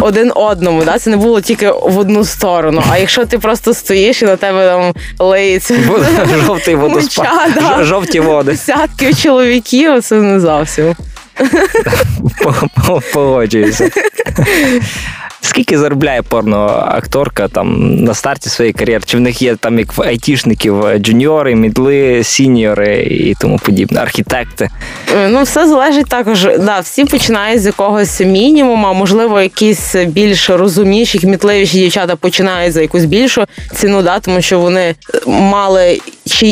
один 0.01 0.33
одному, 0.35 0.85
да? 0.85 0.99
це 0.99 1.11
не 1.11 1.17
було 1.17 1.41
тільки 1.41 1.71
в 1.71 1.99
одну 1.99 2.25
сторону. 2.25 2.83
А 2.91 2.99
якщо 2.99 3.25
ти 3.25 3.39
просто 3.39 3.75
стоїш 3.75 4.23
і 4.23 4.25
на 4.25 4.37
тебе 4.37 4.67
там 4.67 4.95
лиється 5.19 5.75
жовтий 6.47 6.75
водоспад, 6.75 7.51
да. 7.55 7.85
жовті 7.85 8.21
води. 8.21 8.51
Десятків 8.51 9.17
чоловіків, 9.17 10.03
це 10.03 10.15
не 10.15 10.41
зовсім. 10.41 10.95
Погоджуюся. 13.13 13.91
Скільки 15.45 15.79
заробляє 15.79 16.23
порноакторка 16.23 17.49
там 17.49 17.97
на 17.97 18.15
старті 18.15 18.49
своєї 18.49 18.73
кар'єри? 18.73 19.03
Чи 19.07 19.17
в 19.17 19.21
них 19.21 19.43
є 19.43 19.57
там 19.57 19.79
як 19.79 19.97
в 19.97 20.03
айтішників 20.03 20.85
джуніори, 20.99 21.55
мідли, 21.55 22.25
сіньори 22.25 23.03
і 23.03 23.35
тому 23.41 23.59
подібне, 23.59 24.01
архітекти? 24.01 24.71
Е, 25.17 25.29
ну, 25.29 25.43
все 25.43 25.69
залежить 25.69 26.07
також. 26.07 26.49
Да, 26.59 26.81
Всі 26.81 27.05
починають 27.05 27.63
з 27.63 27.67
якогось 27.67 28.21
мінімуму, 28.21 28.95
можливо, 28.95 29.41
якісь 29.41 29.95
більш 29.95 30.51
розумніші, 30.51 31.19
кмітливіші 31.19 31.79
дівчата 31.79 32.17
починають 32.17 32.73
за 32.73 32.83
якусь 32.83 33.05
більшу 33.05 33.45
ціну, 33.75 34.03
да, 34.03 34.21
тому 34.21 34.43
що 34.43 34.59
вони 34.59 34.95
мали 35.27 36.01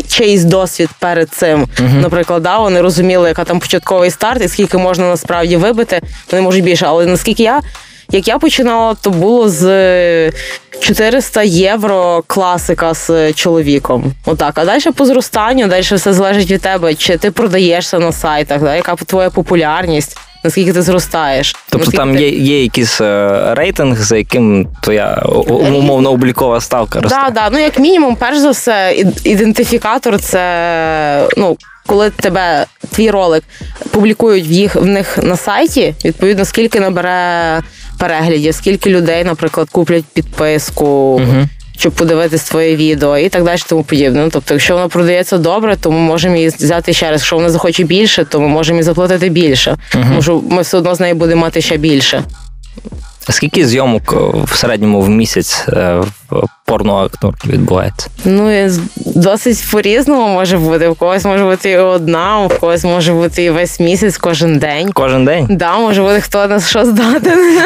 чийсь 0.09 0.45
досвід 0.45 0.89
перед 0.99 1.29
цим. 1.31 1.63
Uh-huh. 1.63 2.01
Наприклад, 2.01 2.43
да, 2.43 2.59
вони 2.59 2.81
розуміли, 2.81 3.29
яка 3.29 3.45
там 3.45 3.61
початковий 3.61 4.11
старт 4.11 4.43
і 4.45 4.49
скільки 4.49 4.79
можна 4.79 5.09
насправді 5.09 5.57
вибити, 5.57 6.01
вони 6.31 6.43
можуть 6.43 6.65
більше. 6.65 6.87
Але 6.87 7.07
наскільки 7.07 7.43
я. 7.43 7.61
Як 8.13 8.29
я 8.29 8.39
починала, 8.39 8.95
то 8.95 9.11
було 9.11 9.49
з 9.49 10.33
400 10.81 11.43
євро 11.43 12.23
класика 12.27 12.95
з 12.95 13.33
чоловіком. 13.33 14.13
Отак. 14.27 14.59
А 14.59 14.65
далі 14.65 14.91
по 14.97 15.07
зростанню, 15.07 15.69
далі 15.69 15.83
все 15.83 16.13
залежить 16.13 16.51
від 16.51 16.61
тебе, 16.61 16.95
чи 16.95 17.17
ти 17.17 17.31
продаєшся 17.31 17.99
на 17.99 18.13
сайтах, 18.13 18.63
да? 18.63 18.77
яка 18.77 18.97
твоя 18.97 19.31
популярність. 19.31 20.19
Наскільки 20.45 20.73
ти 20.73 20.83
зростаєш? 20.83 21.53
Тобто 21.53 21.79
наскільки 21.79 21.97
там 21.97 22.17
ти... 22.17 22.23
є 22.23 22.29
є 22.29 22.63
якийсь 22.63 23.01
е, 23.01 23.47
рейтинг, 23.55 24.03
за 24.03 24.17
яким 24.17 24.69
твоя 24.81 25.23
умовно 25.49 26.11
облікова 26.11 26.61
ставка 26.61 27.01
росте? 27.01 27.19
Так, 27.19 27.33
да, 27.33 27.41
да. 27.41 27.51
ну 27.53 27.59
як 27.59 27.79
мінімум, 27.79 28.17
перш 28.17 28.39
за 28.39 28.51
все, 28.51 29.05
ідентифікатор 29.25 30.21
це 30.21 31.29
ну. 31.37 31.57
Коли 31.87 32.11
тебе 32.11 32.67
твій 32.91 33.11
ролик 33.11 33.45
публікують 33.91 34.49
в 34.49 34.53
їх 34.53 34.75
в 34.77 34.87
них 34.87 35.19
на 35.19 35.37
сайті, 35.37 35.95
відповідно 36.05 36.45
скільки 36.45 36.81
набере 36.81 37.61
переглядів, 37.99 38.55
скільки 38.55 38.91
людей, 38.91 39.25
наприклад, 39.25 39.69
куплять 39.71 40.05
підписку, 40.15 40.85
угу. 40.85 41.49
щоб 41.77 41.93
подивитись 41.93 42.45
твоє 42.45 42.77
відео 42.77 43.19
і 43.19 43.29
так 43.29 43.45
далі, 43.45 43.61
тому 43.69 43.83
подібне. 43.83 44.23
Ну, 44.23 44.31
тобто, 44.33 44.55
якщо 44.55 44.75
воно 44.75 44.89
продається 44.89 45.39
добре, 45.39 45.77
то 45.77 45.91
ми 45.91 45.99
можемо 45.99 46.37
її 46.37 46.49
взяти 46.49 46.93
ще 46.93 47.11
раз. 47.11 47.21
Якщо 47.21 47.37
вона 47.37 47.51
захоче 47.51 47.85
більше, 47.85 48.25
то 48.25 48.41
ми 48.41 48.49
можемо 48.49 48.79
їй 48.79 48.83
заплатити 48.83 49.29
більше. 49.29 49.77
Тому 49.93 50.23
що 50.23 50.43
ми 50.51 50.63
все 50.63 50.79
одно 50.79 50.95
з 50.95 51.01
нею 51.01 51.15
будемо 51.15 51.41
мати 51.41 51.61
ще 51.61 51.77
більше. 51.77 52.25
Скільки 53.29 53.67
зйомок 53.67 54.13
е, 54.13 54.17
в 54.45 54.57
середньому 54.57 55.01
в 55.01 55.09
місяць 55.09 55.65
е, 55.69 56.03
в 56.31 56.49
порноакторки 56.65 57.49
відбувається? 57.49 58.09
Ну 58.25 58.71
досить 58.97 59.65
по-різному 59.71 60.29
може 60.29 60.59
бути. 60.59 60.89
В 60.89 60.95
когось 60.95 61.25
може 61.25 61.45
бути 61.45 61.71
і 61.71 61.77
одна, 61.77 62.41
у 62.41 62.49
когось 62.49 62.85
може 62.85 63.13
бути 63.13 63.45
і 63.45 63.51
весь 63.51 63.81
місяць, 63.81 64.17
кожен 64.17 64.59
день. 64.59 64.93
Кожен 64.93 65.25
день? 65.25 65.47
Так, 65.47 65.57
да, 65.57 65.79
може 65.79 66.03
бути 66.03 66.21
хто 66.21 66.47
нас 66.47 66.71
що 66.71 66.85
здатен. 66.85 67.39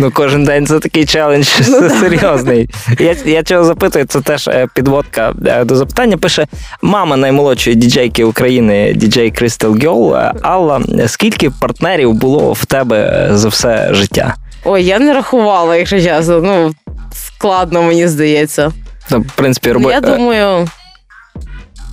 Ну, 0.00 0.10
кожен 0.10 0.44
день 0.44 0.66
це 0.66 0.78
такий 0.78 1.06
челендж 1.06 1.48
ну, 1.68 1.90
серйозний. 1.90 2.70
Я 2.98 3.16
я 3.24 3.42
чого 3.42 3.64
запитую, 3.64 4.04
це 4.04 4.20
теж 4.20 4.48
е, 4.48 4.66
підводка 4.74 5.34
е, 5.46 5.64
до 5.64 5.76
запитання. 5.76 6.16
Пише 6.16 6.46
мама 6.82 7.16
наймолодшої 7.16 7.76
діджейки 7.76 8.24
України, 8.24 8.92
діджей 8.94 9.32
Crystal 9.32 9.82
Girl, 9.82 10.32
Алла. 10.42 10.80
Скільки 11.06 11.50
партнерів 11.50 12.12
було 12.12 12.52
в 12.52 12.64
тебе 12.64 13.28
за 13.32 13.48
все 13.48 13.88
життя? 13.94 14.34
Ой, 14.64 14.84
я 14.84 14.98
не 14.98 15.14
рахувала, 15.14 15.76
якщо 15.76 16.00
чесно. 16.00 16.40
Ну, 16.40 16.72
складно, 17.12 17.82
мені 17.82 18.08
здається. 18.08 18.72
Ну, 19.10 19.20
в 19.20 19.32
принципі, 19.34 19.72
робо... 19.72 19.90
Я 19.90 20.00
думаю. 20.00 20.68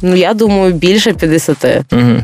Ну, 0.01 0.15
я 0.15 0.33
думаю, 0.33 0.73
більше 0.73 1.13
50. 1.13 1.65
Угу 1.91 2.21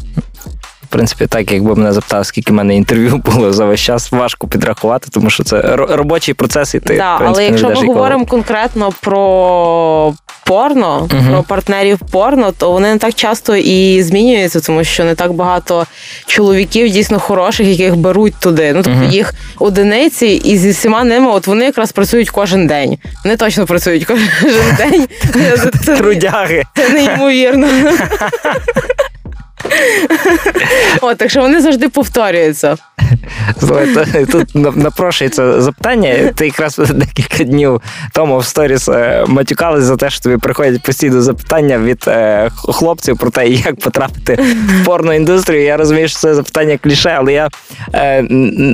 принципі, 0.94 1.28
так, 1.28 1.52
якби 1.52 1.76
мене 1.76 1.94
запитали, 1.94 2.24
скільки 2.24 2.52
в 2.52 2.56
мене 2.56 2.76
інтерв'ю 2.76 3.18
було 3.18 3.54
за 3.54 3.66
весь 3.66 3.80
час, 3.80 4.12
важко 4.12 4.48
підрахувати, 4.48 5.08
тому 5.12 5.30
що 5.30 5.44
це 5.44 5.62
робочий 5.76 6.34
процес, 6.34 6.76
і 6.76 6.80
ти 6.80 6.98
да, 6.98 7.16
в 7.16 7.18
принципі, 7.18 7.46
але 7.46 7.46
якщо 7.46 7.82
ми 7.82 7.88
говоримо 7.88 8.26
конкретно 8.26 8.94
про 9.02 10.14
порно, 10.46 11.10
угу. 11.14 11.24
про 11.32 11.44
партнерів 11.44 12.00
порно, 12.12 12.52
то 12.58 12.72
вони 12.72 12.94
не 12.94 12.98
так 12.98 13.14
часто 13.14 13.56
і 13.56 14.04
змінюються, 14.04 14.60
тому 14.60 14.84
що 14.84 15.04
не 15.04 15.16
так 15.16 15.34
багато 15.34 15.86
чоловіків 16.26 16.90
дійсно 16.90 17.20
хороших, 17.20 17.68
яких 17.68 17.96
беруть 17.96 18.34
туди. 18.40 18.74
Ну 18.74 18.82
тобто 18.84 19.00
угу. 19.00 19.12
їх 19.12 19.34
одиниці, 19.60 20.28
і 20.28 20.58
зі 20.58 20.70
всіма 20.70 21.04
ними, 21.04 21.32
от 21.32 21.48
вони 21.48 21.66
якраз 21.66 21.92
працюють 21.92 22.30
кожен 22.30 22.68
день. 22.68 22.98
Вони 23.24 23.38
точно 23.38 23.66
працюють 23.66 24.06
кожен 24.06 24.30
день. 24.78 25.08
Трудяги. 25.98 26.64
Це 26.76 26.90
неймовірно. 26.90 27.68
О, 31.02 31.14
так 31.14 31.30
що 31.30 31.42
вони 31.42 31.62
завжди 31.62 31.90
повторюються. 31.90 32.78
Тут 34.32 34.76
напрошується 34.78 35.62
запитання. 35.62 36.16
Ти 36.36 36.46
якраз 36.46 36.78
декілька 36.78 37.44
днів 37.44 37.82
тому 38.14 38.38
в 38.38 38.46
сторіс 38.46 38.90
е, 38.90 39.26
матюкались 39.28 39.84
за 39.84 39.96
те, 39.96 40.10
що 40.10 40.22
тобі 40.22 40.38
приходять 40.38 40.82
постійно 40.82 41.22
запитання 41.22 41.80
від 41.80 42.04
е, 42.08 42.50
хлопців 42.54 43.18
про 43.18 43.30
те, 43.30 43.48
як 43.48 43.80
потрапити 43.80 44.40
в 44.82 44.86
порноіндустрію. 44.86 45.64
Я 45.64 45.78
розумію, 45.78 46.08
що 46.08 46.20
це 46.20 46.36
запитання 46.36 46.78
кліше, 46.84 47.16
але 47.18 47.34
я 47.34 47.50
е, 47.94 48.22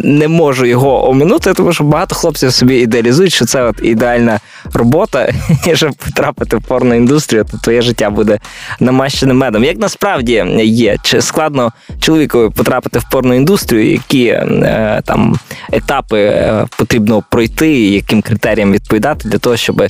не 0.03 0.27
можу 0.27 0.65
його 0.65 1.09
оминути, 1.09 1.53
тому 1.53 1.73
що 1.73 1.83
багато 1.83 2.15
хлопців 2.15 2.53
собі 2.53 2.75
ідеалізують, 2.75 3.33
що 3.33 3.45
це 3.45 3.63
от 3.63 3.75
ідеальна 3.81 4.39
робота, 4.73 5.29
і 5.67 5.75
щоб 5.75 5.93
потрапити 5.93 6.57
в 6.57 6.61
порноіндустрію, 6.61 7.45
то 7.51 7.57
твоє 7.57 7.81
життя 7.81 8.09
буде 8.09 8.39
намащеним 8.79 9.37
медом. 9.37 9.63
Як 9.63 9.77
насправді 9.77 10.45
є? 10.63 10.97
Чи 11.03 11.21
складно 11.21 11.71
чоловікові 12.01 12.49
потрапити 12.49 12.99
в 12.99 13.09
порноіндустрію, 13.11 13.91
які 13.91 14.25
е, 14.25 15.01
там 15.05 15.39
етапи 15.71 16.19
е, 16.19 16.65
потрібно 16.77 17.23
пройти, 17.29 17.89
яким 17.89 18.21
критеріям 18.21 18.71
відповідати 18.71 19.29
для 19.29 19.37
того, 19.37 19.57
щоб 19.57 19.81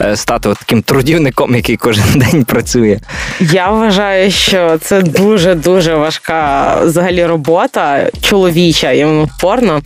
е, 0.00 0.16
стати 0.16 0.48
таким 0.48 0.82
трудівником, 0.82 1.54
який 1.54 1.76
кожен 1.76 2.04
день 2.14 2.44
працює? 2.44 2.98
Я 3.40 3.70
вважаю, 3.70 4.30
що 4.30 4.78
це 4.80 5.02
дуже 5.02 5.54
дуже 5.54 5.94
важка 5.94 6.74
взагалі 6.84 7.26
робота 7.26 8.10
чоловіча 8.20 8.92
іменно 8.92 9.28
порно. 9.40 9.80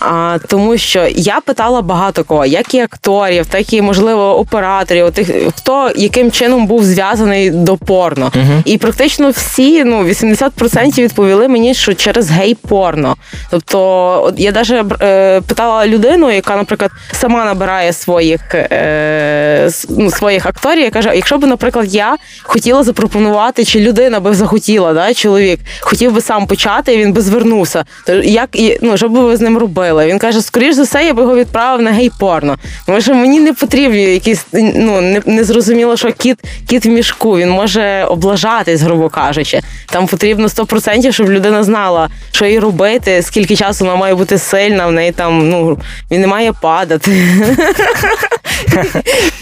А, 0.00 0.38
Тому 0.48 0.78
що 0.78 1.08
я 1.16 1.40
питала 1.40 1.82
багато 1.82 2.24
кого, 2.24 2.46
як 2.46 2.74
і 2.74 2.80
акторів, 2.80 3.46
так 3.46 3.72
і 3.72 3.82
можливо 3.86 4.38
операторів, 4.38 5.10
тих 5.10 5.30
хто 5.56 5.90
яким 5.96 6.30
чином 6.30 6.66
був 6.66 6.84
зв'язаний 6.84 7.50
до 7.50 7.76
порно, 7.76 8.32
uh 8.34 8.62
і 8.64 8.78
практично 8.78 9.30
всі 9.30 9.84
ну 9.84 10.04
80% 10.04 11.02
відповіли 11.02 11.48
мені, 11.48 11.74
що 11.74 11.94
через 11.94 12.30
гей-порно. 12.30 13.16
Тобто, 13.50 13.80
от 14.24 14.34
я 14.40 14.52
навіть 14.52 15.02
е, 15.02 15.40
питала 15.40 15.86
людину, 15.86 16.30
яка, 16.30 16.56
наприклад, 16.56 16.90
сама 17.12 17.44
набирає 17.44 17.92
своїх 17.92 18.54
е, 18.54 19.70
ну, 19.88 20.10
своїх 20.10 20.46
акторів, 20.46 20.82
я 20.82 20.90
каже, 20.90 21.12
якщо 21.14 21.38
б, 21.38 21.46
наприклад, 21.46 21.94
я 21.94 22.16
хотіла 22.42 22.82
запропонувати, 22.82 23.64
чи 23.64 23.80
людина 23.80 24.20
би 24.20 24.34
захотіла, 24.34 24.92
да, 24.94 25.14
чоловік 25.14 25.60
хотів 25.80 26.12
би 26.12 26.20
сам 26.20 26.46
почати, 26.46 26.94
і 26.94 26.98
він 26.98 27.12
би 27.12 27.20
звернувся. 27.20 27.84
То 28.06 28.14
як 28.14 28.50
ну, 28.82 28.96
що 28.96 29.08
би 29.08 29.20
ви 29.20 29.36
з 29.36 29.40
ним 29.40 29.58
робили? 29.58 30.06
Він 30.06 30.18
каже, 30.18 30.42
скоріш 30.42 30.74
за 30.74 30.82
все, 30.82 31.04
я 31.04 31.14
би 31.14 31.22
його 31.22 31.36
відправив 31.36 31.82
на 31.82 31.90
гей-порно. 31.90 32.56
Тому 32.86 33.00
що 33.00 33.14
мені 33.14 33.40
не 33.40 33.52
потрібні 33.76 34.02
якісь 34.02 34.46
ну 34.52 35.00
не, 35.00 35.22
не 35.26 35.44
зрозуміло, 35.44 35.96
що 35.96 36.12
кіт 36.12 36.38
кіт 36.66 36.86
в 36.86 36.88
мішку, 36.88 37.38
він 37.38 37.50
може 37.50 38.04
облажатись, 38.04 38.80
грубо 38.82 39.08
кажучи. 39.08 39.60
Там 39.86 40.06
потрібно 40.06 40.46
100%, 40.46 41.12
щоб 41.12 41.30
людина 41.30 41.62
знала, 41.62 42.08
що 42.32 42.46
їй 42.46 42.58
робити, 42.58 43.22
скільки 43.22 43.56
часу 43.56 43.84
вона 43.84 43.96
має 43.96 44.14
бути 44.14 44.38
сильна, 44.38 44.86
в 44.86 44.92
неї 44.92 45.12
там 45.12 45.50
ну 45.50 45.78
він 46.10 46.20
не 46.20 46.26
має 46.26 46.52
падати. 46.52 47.26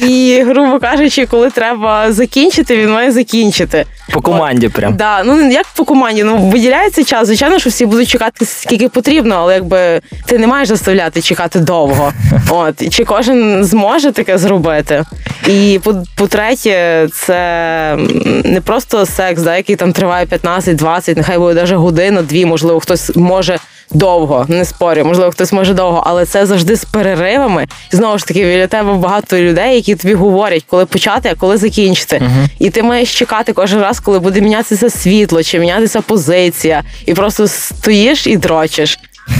І, 0.01 0.43
грубо 0.47 0.79
кажучи, 0.79 1.27
коли 1.27 1.51
треба 1.51 2.13
закінчити, 2.13 2.77
він 2.77 2.91
має 2.91 3.13
закінчити. 3.13 3.85
По 4.13 4.21
команді 4.21 4.69
прям. 4.69 4.97
Да, 4.97 5.23
ну 5.25 5.51
як 5.51 5.67
по 5.77 5.85
команді? 5.85 6.25
Ну 6.25 6.37
виділяється 6.37 7.05
час. 7.05 7.27
Звичайно, 7.27 7.59
що 7.59 7.71
всі 7.71 7.87
будуть 7.87 8.09
чекати 8.09 8.45
скільки 8.45 8.89
потрібно, 8.89 9.35
але 9.35 9.55
якби 9.55 10.01
ти 10.27 10.39
не 10.39 10.47
маєш 10.47 10.69
заставляти 10.69 11.23
чекати 11.23 11.59
довго. 11.59 12.13
От 12.51 12.95
чи 12.95 13.05
кожен 13.05 13.65
зможе 13.65 14.13
таке 14.25 14.39
зробити? 14.39 15.05
І 15.49 15.81
по-третє, 16.17 17.09
це 17.13 17.97
не 18.45 18.61
просто 18.61 19.07
секс, 19.07 19.43
да, 19.43 19.57
який 19.57 19.77
там 19.77 19.93
триває 19.93 20.27
15-20, 20.27 21.17
нехай 21.17 21.39
буде 21.39 21.55
навіть 21.55 21.73
годину, 21.73 22.23
дві, 22.23 22.45
можливо, 22.45 22.81
хтось 22.81 23.17
може 23.17 23.59
довго, 23.91 24.47
не 24.49 24.65
спорю, 24.65 25.05
можливо, 25.05 25.31
хтось 25.31 25.53
може 25.53 25.75
довго, 25.75 26.03
але 26.07 26.27
це 26.27 26.47
завжди 26.47 26.77
з 26.77 26.85
переривами. 26.85 27.67
Знову 27.93 28.19
ж 28.19 28.27
таки, 28.27 28.45
біля 28.45 28.67
тебе 28.67 28.93
багато 28.93 29.39
людей, 29.39 29.75
які 29.75 29.95
тобі 29.95 30.15
говорять, 30.15 30.65
коли 30.71 30.87
почати, 30.87 31.29
а 31.33 31.35
коли 31.35 31.57
закінчити. 31.57 32.17
Uh-huh. 32.17 32.49
І 32.59 32.71
ти 32.71 32.83
маєш 32.83 33.19
чекати 33.19 33.53
кожен 33.53 33.81
раз, 33.81 34.01
коли 34.01 34.19
буде 34.19 34.41
мінятися 34.41 34.91
світло 34.91 35.43
чи 35.43 35.59
мінятися 35.59 36.01
позиція, 36.01 36.83
і 37.07 37.15
просто 37.15 37.49
стоїш 37.49 38.27
і 38.27 38.37
дрочиш. 38.37 38.99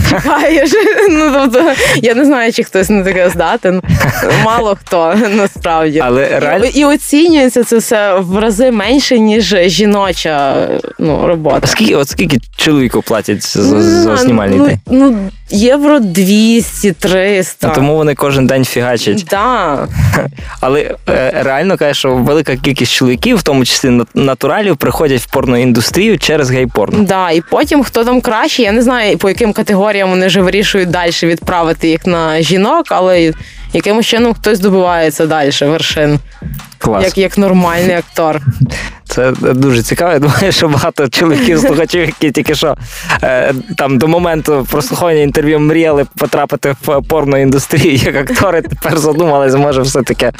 Чекаєш. 0.09 0.71
Ну, 1.09 1.31
тобто, 1.33 1.73
я 1.95 2.15
не 2.15 2.25
знаю, 2.25 2.53
чи 2.53 2.63
хтось 2.63 2.89
не 2.89 3.03
таке 3.03 3.29
здатен. 3.29 3.81
Мало 4.45 4.77
хто 4.85 5.15
насправді. 5.35 5.99
Але 5.99 6.39
реально... 6.39 6.65
І, 6.65 6.79
і 6.79 6.85
оцінюється 6.85 7.63
це 7.63 7.77
все 7.77 8.19
в 8.19 8.39
рази 8.39 8.71
менше, 8.71 9.19
ніж 9.19 9.55
жіноча 9.65 10.67
ну, 10.99 11.27
робота. 11.27 11.67
Скільки 11.67 11.95
от 11.95 12.09
скільки 12.09 12.37
чоловіку 12.55 13.01
платять 13.01 13.57
за, 13.57 13.81
за 13.81 14.17
знімальний 14.17 14.59
ну, 14.59 14.65
день? 14.65 14.79
Ну, 14.87 15.29
євро 15.49 15.99
200-300. 15.99 17.55
Ну, 17.61 17.71
тому 17.75 17.95
вони 17.95 18.15
кожен 18.15 18.47
день 18.47 18.65
фігачать. 18.65 19.25
Да. 19.29 19.87
Але 20.61 20.95
е, 21.09 21.31
реально 21.35 21.77
каже, 21.77 21.93
що 21.93 22.15
велика 22.15 22.55
кількість 22.55 22.91
чоловіків, 22.91 23.37
в 23.37 23.43
тому 23.43 23.65
числі 23.65 24.01
натуралів, 24.13 24.77
приходять 24.77 25.21
в 25.21 25.25
порноіндустрію 25.25 26.19
через 26.19 26.51
гей-порно. 26.51 27.03
Да, 27.03 27.31
і 27.31 27.41
потім 27.41 27.83
хто 27.83 28.03
там 28.03 28.21
краще, 28.21 28.63
я 28.63 28.71
не 28.71 28.81
знаю, 28.81 29.17
по 29.17 29.29
яким 29.29 29.53
категоріям 29.53 30.09
вони 30.09 30.27
вже 30.27 30.41
вирішують 30.41 30.89
далі 30.89 31.11
відправити 31.23 31.87
їх 31.87 32.05
на 32.05 32.41
жінок, 32.41 32.85
але 32.89 33.33
якимось 33.73 34.05
чином 34.05 34.33
хтось 34.33 34.59
добивається 34.59 35.25
далі 35.25 35.51
вершин. 35.61 36.19
Клас. 36.77 37.03
Як 37.03 37.17
як 37.17 37.37
нормальний 37.37 37.95
актор. 37.95 38.41
Це 39.15 39.31
дуже 39.41 39.83
цікаво. 39.83 40.11
Я 40.11 40.19
думаю, 40.19 40.51
що 40.51 40.67
багато 40.67 41.09
чоловіків 41.09 41.59
слухачів, 41.59 42.01
які 42.01 42.31
тільки 42.31 42.55
що 42.55 42.75
е, 43.23 43.53
там 43.77 43.97
до 43.97 44.07
моменту 44.07 44.67
прослуховування 44.71 45.21
інтерв'ю 45.21 45.59
мріяли 45.59 46.05
потрапити 46.17 46.75
в 46.85 47.01
порноіндустрію 47.01 47.95
як 47.95 48.15
актори. 48.15 48.61
Тепер 48.61 48.97
задумались, 48.97 49.55
може, 49.55 49.81
все 49.81 50.01
таки 50.01 50.31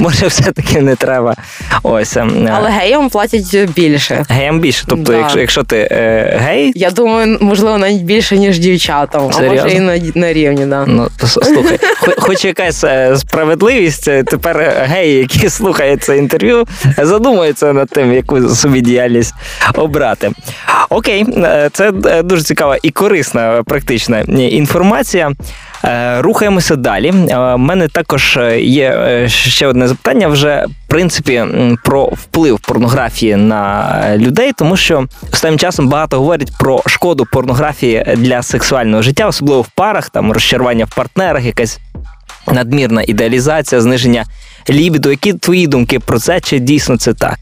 може, 0.00 0.26
все 0.26 0.52
таки 0.52 0.80
не 0.80 0.96
треба. 0.96 1.34
Ось 1.82 2.16
е, 2.16 2.26
але 2.52 2.70
геям 2.70 3.08
платять 3.08 3.56
більше. 3.76 4.24
Геям 4.28 4.60
більше. 4.60 4.84
Тобто, 4.86 5.12
да. 5.12 5.18
якщо 5.18 5.40
якщо 5.40 5.62
ти 5.62 5.88
е, 5.90 6.40
гей, 6.44 6.72
я 6.74 6.90
думаю, 6.90 7.38
можливо, 7.40 7.78
навіть 7.78 8.02
більше 8.02 8.36
ніж 8.36 8.58
дівчатам, 8.58 9.30
а 9.34 9.42
може 9.42 9.70
і 9.70 9.80
на, 9.80 10.00
на 10.14 10.32
рівні. 10.32 10.66
Да. 10.66 10.84
Ну 10.86 11.08
слухай, 11.24 11.78
хоч 12.18 12.44
якась 12.44 12.84
справедливість. 13.16 14.04
Тепер 14.04 14.86
геї, 14.88 15.14
які 15.14 15.48
слухають 15.48 16.02
це 16.02 16.18
інтерв'ю, 16.18 16.64
задумуються 16.98 17.72
над 17.72 17.88
тим 17.88 18.12
яку 18.20 18.48
собі 18.48 18.80
діяльність 18.80 19.34
обрати. 19.74 20.30
Окей, 20.88 21.26
е, 21.36 21.70
це 21.72 21.92
е, 22.06 22.22
дуже 22.22 22.42
цікава 22.42 22.76
і 22.82 22.90
корисна 22.90 23.62
практична 23.66 24.20
інформація. 24.38 25.32
Е, 25.84 26.22
рухаємося 26.22 26.76
далі. 26.76 27.12
У 27.54 27.58
мене 27.58 27.88
також 27.88 28.38
є 28.58 29.24
ще 29.28 29.66
одне 29.66 29.88
запитання. 29.88 30.28
Вже 30.28 30.64
в 30.86 30.90
принципі 30.90 31.44
про 31.84 32.04
вплив 32.04 32.60
порнографії 32.60 33.36
на 33.36 33.94
людей, 34.16 34.52
тому 34.52 34.76
що 34.76 35.06
останнім 35.32 35.58
часом 35.58 35.88
багато 35.88 36.18
говорять 36.18 36.52
про 36.58 36.82
шкоду 36.86 37.26
порнографії 37.32 38.04
для 38.16 38.42
сексуального 38.42 39.02
життя, 39.02 39.26
особливо 39.26 39.62
в 39.62 39.68
парах, 39.68 40.10
там 40.10 40.32
розчарування 40.32 40.84
в 40.84 40.94
партнерах, 40.94 41.44
якась 41.44 41.78
надмірна 42.46 43.02
ідеалізація, 43.02 43.80
зниження 43.80 44.24
лібіду. 44.70 45.10
Які 45.10 45.32
твої 45.32 45.66
думки 45.66 45.98
про 45.98 46.18
це? 46.18 46.40
Чи 46.40 46.58
дійсно 46.58 46.98
це 46.98 47.14
так? 47.14 47.38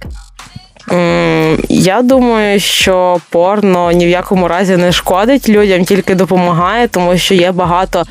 Я 1.79 2.03
думаю, 2.03 2.61
що 2.61 3.19
порно 3.31 3.93
ні 3.93 4.07
в 4.07 4.09
якому 4.09 4.49
разі 4.49 4.77
не 4.77 4.93
шкодить 4.93 5.49
людям, 5.49 5.85
тільки 5.85 6.15
допомагає, 6.15 6.89
тому 6.89 7.19
що 7.19 7.35
є 7.35 7.53
багато, 7.53 8.05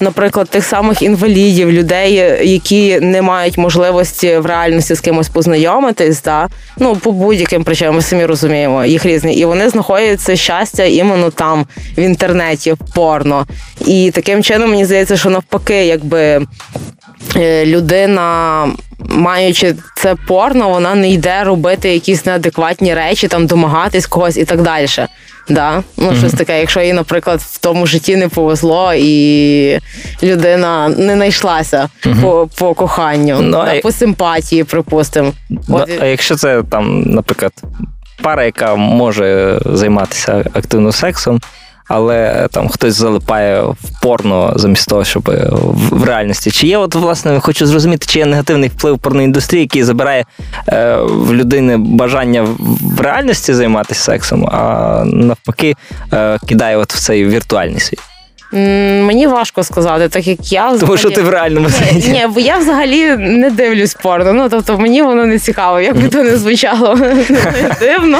наприклад, 0.00 0.48
тих 0.48 0.64
самих 0.64 1.02
інвалідів, 1.02 1.72
людей, 1.72 2.14
які 2.50 3.00
не 3.00 3.22
мають 3.22 3.58
можливості 3.58 4.36
в 4.36 4.46
реальності 4.46 4.94
з 4.94 5.00
кимось 5.00 5.28
познайомитись, 5.28 6.22
да? 6.22 6.48
ну 6.78 6.96
по 6.96 7.12
будь-яким 7.12 7.64
причинам 7.64 7.94
ми 7.94 8.02
самі 8.02 8.26
розуміємо, 8.26 8.84
їх 8.84 9.06
різні, 9.06 9.34
і 9.34 9.44
вони 9.44 9.68
знаходять 9.68 10.20
це 10.20 10.36
щастя 10.36 10.84
іменно 10.84 11.30
там, 11.30 11.66
в 11.98 12.00
інтернеті, 12.00 12.72
в 12.72 12.78
порно. 12.94 13.46
І 13.86 14.10
таким 14.14 14.42
чином 14.42 14.70
мені 14.70 14.84
здається, 14.84 15.16
що 15.16 15.30
навпаки, 15.30 15.86
якби 15.86 16.46
людина 17.64 18.66
маючи 18.98 19.74
це 19.96 20.14
порно, 20.26 20.68
вона 20.68 20.94
не 20.94 21.10
йде 21.10 21.44
робити 21.44 21.92
якісь 21.92 22.26
неадекватні 22.26 22.94
речі, 22.94 23.28
там 23.28 23.46
домагатись 23.46 24.06
когось 24.06 24.36
і 24.36 24.44
так 24.44 24.62
далі. 24.62 24.86
Да? 25.48 25.82
Ну, 25.96 26.08
mm-hmm. 26.08 26.18
щось 26.18 26.32
таке, 26.32 26.60
якщо 26.60 26.80
їй, 26.80 26.92
наприклад, 26.92 27.40
в 27.40 27.58
тому 27.58 27.86
житті 27.86 28.16
не 28.16 28.28
повезло, 28.28 28.94
і 28.94 29.78
людина 30.22 30.88
не 30.88 31.14
знайшлася 31.14 31.88
mm-hmm. 32.04 32.22
по 32.22 32.48
по 32.58 32.74
коханню, 32.74 33.36
no, 33.36 33.50
да, 33.50 33.74
а... 33.76 33.80
по 33.80 33.92
симпатії, 33.92 34.64
припустимо. 34.64 35.32
No, 35.50 35.60
От... 35.68 35.90
А 36.00 36.06
якщо 36.06 36.36
це 36.36 36.62
там, 36.62 37.02
наприклад, 37.02 37.52
пара, 38.22 38.44
яка 38.44 38.74
може 38.74 39.60
займатися 39.64 40.44
активним 40.52 40.92
сексом, 40.92 41.40
але 41.88 42.16
е, 42.16 42.48
там 42.48 42.68
хтось 42.68 42.94
залипає 42.94 43.62
в 43.62 44.00
порно 44.02 44.52
замість 44.56 44.88
того, 44.88 45.04
щоб 45.04 45.30
е, 45.30 45.48
в, 45.90 46.04
реальності. 46.04 46.50
Чи 46.50 46.66
є, 46.66 46.78
от, 46.78 46.94
власне, 46.94 47.40
хочу 47.40 47.66
зрозуміти, 47.66 48.06
чи 48.06 48.18
є 48.18 48.26
негативний 48.26 48.68
вплив 48.68 48.98
порноіндустрії, 48.98 49.62
який 49.62 49.84
забирає 49.84 50.24
е, 50.68 50.96
в 50.96 51.34
людини 51.34 51.76
бажання 51.76 52.46
в 52.96 53.00
реальності 53.00 53.54
займатися 53.54 54.00
сексом, 54.00 54.46
а 54.46 55.02
навпаки 55.04 55.76
е, 56.12 56.38
кидає 56.48 56.76
от 56.76 56.92
в 56.92 56.98
цей 56.98 57.26
віртуальний 57.28 57.80
світ. 57.80 58.00
Мені 58.52 59.26
важко 59.26 59.62
сказати, 59.64 60.08
так 60.08 60.26
як 60.26 60.52
я 60.52 60.66
взагалі... 60.66 60.80
Тому 60.80 60.96
що 60.96 61.10
ти 61.10 61.22
в 61.22 61.28
реальному 61.28 61.70
світі. 61.70 62.10
Ні, 62.10 62.26
бо 62.34 62.40
я 62.40 62.58
взагалі 62.58 63.16
не 63.16 63.50
дивлюсь 63.50 63.94
порно. 63.94 64.32
Ну 64.32 64.48
тобто 64.48 64.78
мені 64.78 65.02
воно 65.02 65.26
не 65.26 65.38
цікаво, 65.38 65.80
як 65.80 65.96
би 65.96 66.08
то 66.08 66.22
не 66.22 66.36
звучало 66.36 66.94
дивно. 67.80 68.18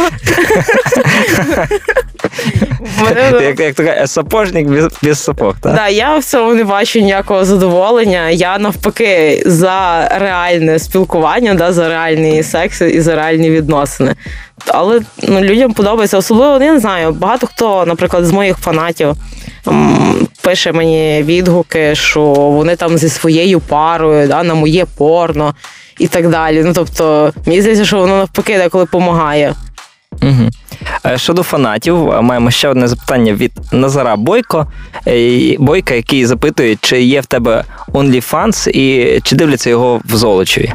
Як 3.42 3.60
як 3.60 3.74
така 3.74 4.06
сапожник 4.06 4.66
без 4.66 4.92
без 5.02 5.24
сапог, 5.24 5.54
так? 5.60 5.74
Да, 5.74 5.88
я 5.88 6.18
в 6.18 6.24
цьому 6.24 6.54
не 6.54 6.64
бачу 6.64 7.00
ніякого 7.00 7.44
задоволення. 7.44 8.30
Я 8.30 8.58
навпаки 8.58 9.42
за 9.46 10.08
реальне 10.18 10.78
спілкування, 10.78 11.54
да, 11.54 11.72
за 11.72 11.88
реальний 11.88 12.42
секс 12.42 12.80
і 12.80 13.00
за 13.00 13.14
реальні 13.14 13.50
відносини. 13.50 14.14
Але 14.66 15.00
ну, 15.22 15.40
людям 15.40 15.72
подобається, 15.72 16.18
особливо 16.18 16.64
я 16.64 16.72
не 16.72 16.80
знаю. 16.80 17.12
Багато 17.12 17.46
хто, 17.46 17.84
наприклад, 17.86 18.24
з 18.24 18.32
моїх 18.32 18.56
фанатів 18.56 19.14
пише 20.42 20.72
мені 20.72 21.22
відгуки, 21.22 21.94
що 21.94 22.22
вони 22.32 22.76
там 22.76 22.98
зі 22.98 23.08
своєю 23.08 23.60
парою 23.60 24.28
да, 24.28 24.42
на 24.42 24.54
моє 24.54 24.84
порно 24.84 25.54
і 25.98 26.06
так 26.06 26.30
далі. 26.30 26.62
Ну 26.64 26.72
тобто, 26.74 27.32
мені 27.46 27.60
здається, 27.60 27.84
що 27.84 27.98
воно 27.98 28.16
навпаки 28.16 28.58
деколи 28.58 28.84
допомагає. 28.84 29.54
Угу. 30.22 30.50
Щодо 31.16 31.42
фанатів, 31.42 31.96
маємо 32.22 32.50
ще 32.50 32.68
одне 32.68 32.88
запитання 32.88 33.32
від 33.32 33.52
Назара 33.72 34.16
Бойко. 34.16 34.66
Е, 35.08 35.56
Бойка, 35.58 35.94
який 35.94 36.26
запитує, 36.26 36.76
чи 36.80 37.02
є 37.02 37.20
в 37.20 37.26
тебе 37.26 37.64
OnlyFans 37.88 38.70
і 38.70 39.20
чи 39.20 39.36
дивляться 39.36 39.70
його 39.70 40.00
в 40.04 40.16
Золочеві? 40.16 40.72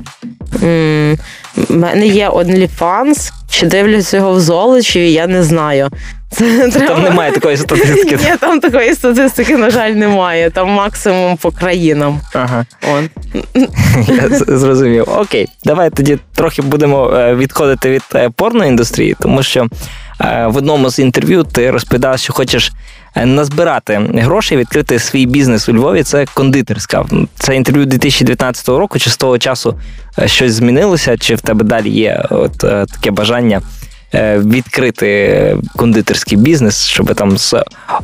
У 1.70 1.74
мене 1.74 2.08
є 2.08 2.30
OnlyFans, 2.30 3.32
чи 3.50 3.66
дивляться 3.66 4.18
його 4.18 4.34
в 4.34 4.40
Золочеві, 4.40 5.12
я 5.12 5.28
не 5.28 5.44
знаю. 5.44 5.90
Це 6.32 6.70
Там 6.88 7.04
немає 7.04 7.32
такої 7.32 7.58
статистики. 7.58 8.18
Ні, 8.24 8.38
там 8.40 8.60
такої 8.60 8.94
статистики, 8.94 9.58
на 9.58 9.70
жаль, 9.70 9.92
немає. 9.92 10.50
Там 10.50 10.70
максимум 10.70 11.38
по 11.38 11.52
країнам. 11.52 12.20
Ага. 12.34 12.66
Он. 12.94 13.10
Я 14.08 14.30
Зрозумів. 14.58 15.10
Окей, 15.18 15.48
давай 15.66 15.90
тоді 15.90 16.18
трохи 16.36 16.62
будемо 16.62 17.12
е, 17.14 17.36
відходити 17.36 17.90
від 17.90 18.04
е, 18.16 18.30
порноіндустрії, 18.30 19.16
тому 19.20 19.44
що 19.44 19.68
е, 20.22 20.48
в 20.48 20.58
одному 20.58 20.90
з 20.90 21.00
інтерв'ю 21.00 21.44
ти 21.44 21.72
розповідав, 21.72 22.20
що 22.20 22.34
хочеш 22.34 22.72
назбирати 23.26 24.02
гроші, 24.14 24.58
відкрити 24.58 25.00
свій 25.00 25.26
бізнес 25.26 25.70
у 25.70 25.74
Львові. 25.74 26.04
Це 26.04 26.26
кондитерська. 26.34 27.06
Це 27.36 27.56
інтерв'ю 27.56 27.86
2019 27.86 28.70
року. 28.70 29.00
Чи 29.00 29.10
з 29.10 29.18
того 29.18 29.38
часу 29.38 29.80
щось 30.26 30.54
змінилося? 30.54 31.18
Чи 31.18 31.36
в 31.36 31.42
тебе 31.42 31.64
далі 31.64 31.90
є 31.90 32.24
от 32.30 32.58
таке 32.58 33.12
бажання? 33.12 33.62
Е, 34.14 34.38
відкрити 34.38 35.58
кондитерський 35.76 36.38
бізнес, 36.38 36.86
щоб 36.86 37.16
там 37.16 37.38
з 37.38 37.56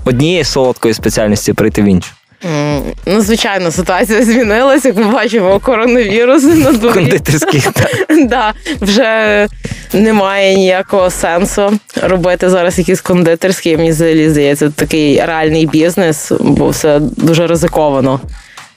однієї 0.06 0.44
солодкої 0.44 0.94
спеціальності 0.94 1.54
прийти 1.54 1.82
в 1.82 1.86
іншу. 1.86 2.12
Mm, 2.44 2.82
ну, 3.06 3.22
звичайно, 3.22 3.72
ситуація 3.72 4.24
змінилася, 4.24 4.88
як 4.88 4.98
ми 4.98 5.04
бачимо, 5.04 5.60
коронавірус 5.60 6.44
на 6.44 6.72
дворі. 6.72 6.94
Кондитерський, 6.94 7.62
так. 7.74 8.28
да, 8.28 8.54
вже 8.82 9.48
немає 9.94 10.56
ніякого 10.56 11.10
сенсу 11.10 11.80
робити 12.02 12.50
зараз 12.50 12.80
якісь 12.80 13.02
кондитерські. 13.02 13.78
Мені 13.78 13.94
здається, 13.94 14.70
такий 14.70 15.26
реальний 15.26 15.66
бізнес, 15.66 16.32
бо 16.40 16.70
все 16.70 17.00
дуже 17.00 17.48
ризиковано. 17.48 18.20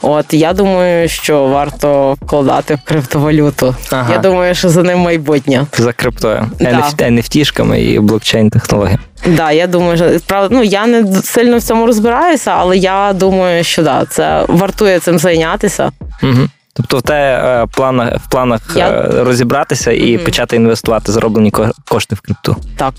От 0.02 0.34
я 0.34 0.52
думаю, 0.52 1.08
що 1.08 1.44
варто 1.44 2.16
вкладати 2.22 2.74
в 2.74 2.88
криптовалюту. 2.88 3.74
Ага. 3.90 4.12
Я 4.12 4.18
думаю, 4.18 4.54
що 4.54 4.68
за 4.68 4.82
ним 4.82 4.98
майбутнє. 4.98 5.66
За 5.72 5.92
криптою. 5.92 6.50
Да. 6.60 6.90
NFT-шками 6.98 7.76
і 7.76 8.00
блокчейн 8.00 8.50
технологіями 8.50 9.02
Так, 9.24 9.34
да, 9.34 9.52
я 9.52 9.66
думаю, 9.66 9.96
що 9.96 10.10
правда, 10.26 10.56
ну 10.56 10.62
я 10.62 10.86
не 10.86 11.22
сильно 11.22 11.58
в 11.58 11.62
цьому 11.62 11.86
розбираюся, 11.86 12.50
але 12.50 12.76
я 12.76 13.12
думаю, 13.12 13.64
що 13.64 13.82
да, 13.82 14.04
це 14.04 14.44
вартує 14.48 14.98
цим 14.98 15.18
зайнятися. 15.18 15.92
Угу. 16.22 16.48
Тобто 16.72 16.98
в 16.98 17.02
те 17.02 17.14
е, 17.14 17.66
планах 17.66 18.14
в 18.26 18.30
планах 18.30 18.60
я... 18.76 18.88
Е, 18.88 19.24
розібратися 19.24 19.92
і 19.92 20.18
mm 20.18 20.24
почати 20.24 20.56
інвестувати 20.56 21.12
зароблені 21.12 21.52
кошти 21.88 22.14
в 22.14 22.20
крипту. 22.20 22.56
Так. 22.76 22.94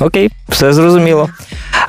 Окей, 0.00 0.30
все 0.48 0.72
зрозуміло. 0.72 1.28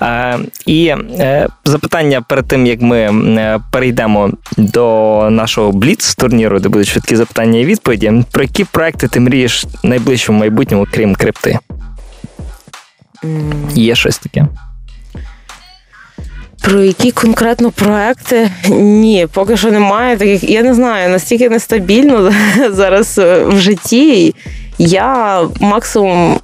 Е, 0.02 0.40
І 0.66 0.88
е, 1.20 1.48
запитання 1.66 2.22
перед 2.22 2.48
тим, 2.48 2.66
як 2.66 2.82
ми 2.82 3.00
е, 3.00 3.60
перейдемо 3.72 4.32
до 4.58 5.28
нашого 5.32 5.72
бліц 5.72 6.16
турніру, 6.16 6.60
де 6.60 6.70
будуть 6.70 6.88
швидкі 6.88 7.16
запитання 7.16 7.60
і 7.60 7.66
відповіді. 7.66 8.14
Про 8.32 8.44
які 8.44 8.64
проекти 8.64 9.08
ти 9.08 9.20
мрієш 9.20 9.66
в 9.84 9.88
найближчому 9.88 10.40
майбутньому, 10.40 10.88
крім 10.92 11.16
крипти? 11.16 11.60
Mm. 13.24 13.74
Є 13.74 13.96
щось 13.96 14.18
таке? 14.18 14.48
Про 16.62 16.82
які 16.82 17.12
конкретно 17.12 17.72
проекти? 17.72 18.52
Ні, 18.80 19.28
поки 19.34 19.58
що 19.58 19.72
немає. 19.72 20.18
Таких 20.18 20.44
я 20.44 20.64
не 20.64 20.74
знаю, 20.74 21.10
настільки 21.10 21.50
нестабільно 21.50 22.34
зараз 22.70 23.18
в 23.48 23.56
житті. 23.56 24.36
Я 24.78 25.42
максимум 25.60 26.40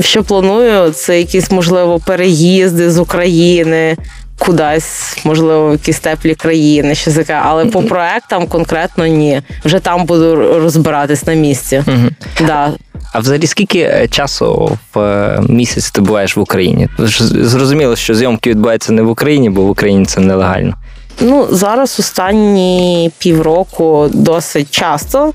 що 0.00 0.24
планую, 0.24 0.90
це 0.90 1.18
якісь, 1.18 1.50
можливо, 1.50 1.98
переїзди 1.98 2.90
з 2.90 2.98
України 2.98 3.96
кудись, 4.38 5.18
можливо, 5.24 5.68
в 5.68 5.72
якісь 5.72 6.00
теплі 6.00 6.34
країни, 6.34 6.94
щось 6.94 7.14
таке. 7.14 7.40
Але 7.44 7.64
по 7.64 7.82
проектам 7.82 8.46
конкретно 8.46 9.06
ні. 9.06 9.42
Вже 9.64 9.78
там 9.78 10.04
буду 10.04 10.36
розбиратись 10.36 11.26
на 11.26 11.34
місці. 11.34 11.84
Угу. 11.86 12.46
Да. 12.46 12.72
А 13.12 13.18
взагалі 13.18 13.46
скільки 13.46 13.78
е, 13.78 14.08
часу 14.10 14.78
в 14.94 15.00
е, 15.00 15.42
місяць 15.48 15.90
ти 15.90 16.00
буваєш 16.00 16.36
в 16.36 16.40
Україні? 16.40 16.88
Зрозуміло, 16.98 17.96
що 17.96 18.14
зйомки 18.14 18.50
відбуваються 18.50 18.92
не 18.92 19.02
в 19.02 19.10
Україні, 19.10 19.50
бо 19.50 19.62
в 19.62 19.70
Україні 19.70 20.04
це 20.04 20.20
нелегально. 20.20 20.74
Ну, 21.20 21.48
зараз 21.50 21.96
останні 22.00 23.10
півроку 23.18 24.10
досить 24.12 24.70
часто. 24.70 25.32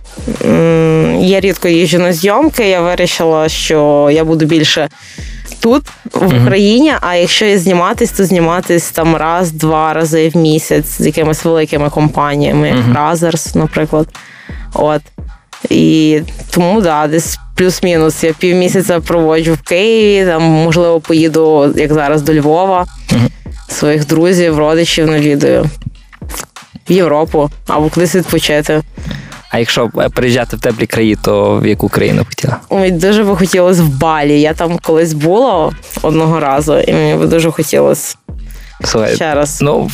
Я 1.20 1.40
рідко 1.40 1.68
їжджу 1.68 2.00
на 2.00 2.14
зйомки. 2.14 2.70
Я 2.70 2.82
вирішила, 2.82 3.50
що 3.50 4.10
я 4.12 4.24
буду 4.24 4.46
більше 4.46 4.90
тут, 5.60 5.84
в 6.14 6.44
Україні. 6.44 6.94
А 7.02 7.16
якщо 7.16 7.46
я 7.46 7.60
зніматись, 7.60 8.12
то 8.12 8.26
зніматись 8.26 8.92
там 8.92 9.16
раз-два 9.16 9.94
рази 9.94 10.30
в 10.30 10.38
місяць 10.38 10.98
з 10.98 11.06
якимись 11.06 11.46
великими 11.46 11.90
компаніями, 11.90 12.68
як 12.68 12.96
Разерс, 12.96 13.56
наприклад. 13.56 14.08
От. 14.74 15.02
І 15.70 16.22
тому 16.50 16.82
да, 16.82 17.08
десь 17.08 17.38
плюс-мінус. 17.56 18.24
Я 18.24 18.34
півмісяця 18.34 19.00
проводжу 19.00 19.54
в 19.54 19.62
Києві, 19.62 20.28
там 20.28 20.44
можливо 20.44 21.00
поїду, 21.00 21.74
як 21.76 21.94
зараз, 21.94 22.22
до 22.22 22.34
Львова 22.34 22.86
своїх 23.68 24.08
друзів, 24.08 24.58
родичів 24.58 25.08
навідую 25.08 25.70
в 26.90 26.92
Європу 26.92 27.50
або 27.68 27.90
кудись 27.90 28.16
відпочити. 28.16 28.82
А 29.54 29.60
якщо 29.60 29.90
е, 29.98 30.10
приїжджати 30.10 30.56
в 30.56 30.60
теплі 30.60 30.86
краї, 30.86 31.16
то 31.16 31.58
в 31.58 31.66
яку 31.66 31.90
країну 31.90 32.26
хотіла? 32.30 32.58
Мені 32.72 32.92
дуже 32.92 33.24
би 33.24 33.36
хотілося 33.36 33.84
в 33.84 33.88
Балі. 33.88 34.42
Я 34.42 34.54
там 34.54 34.80
колись 34.82 35.14
була 35.14 35.72
одного 36.02 36.40
разу, 36.40 36.80
і 36.80 36.94
мені 36.94 37.16
би 37.16 37.28
дуже 37.28 37.52
хотілося. 37.52 38.16
Слухай, 38.84 39.16
Ще 39.16 39.36
раз. 39.36 39.62
Ну, 39.62 39.90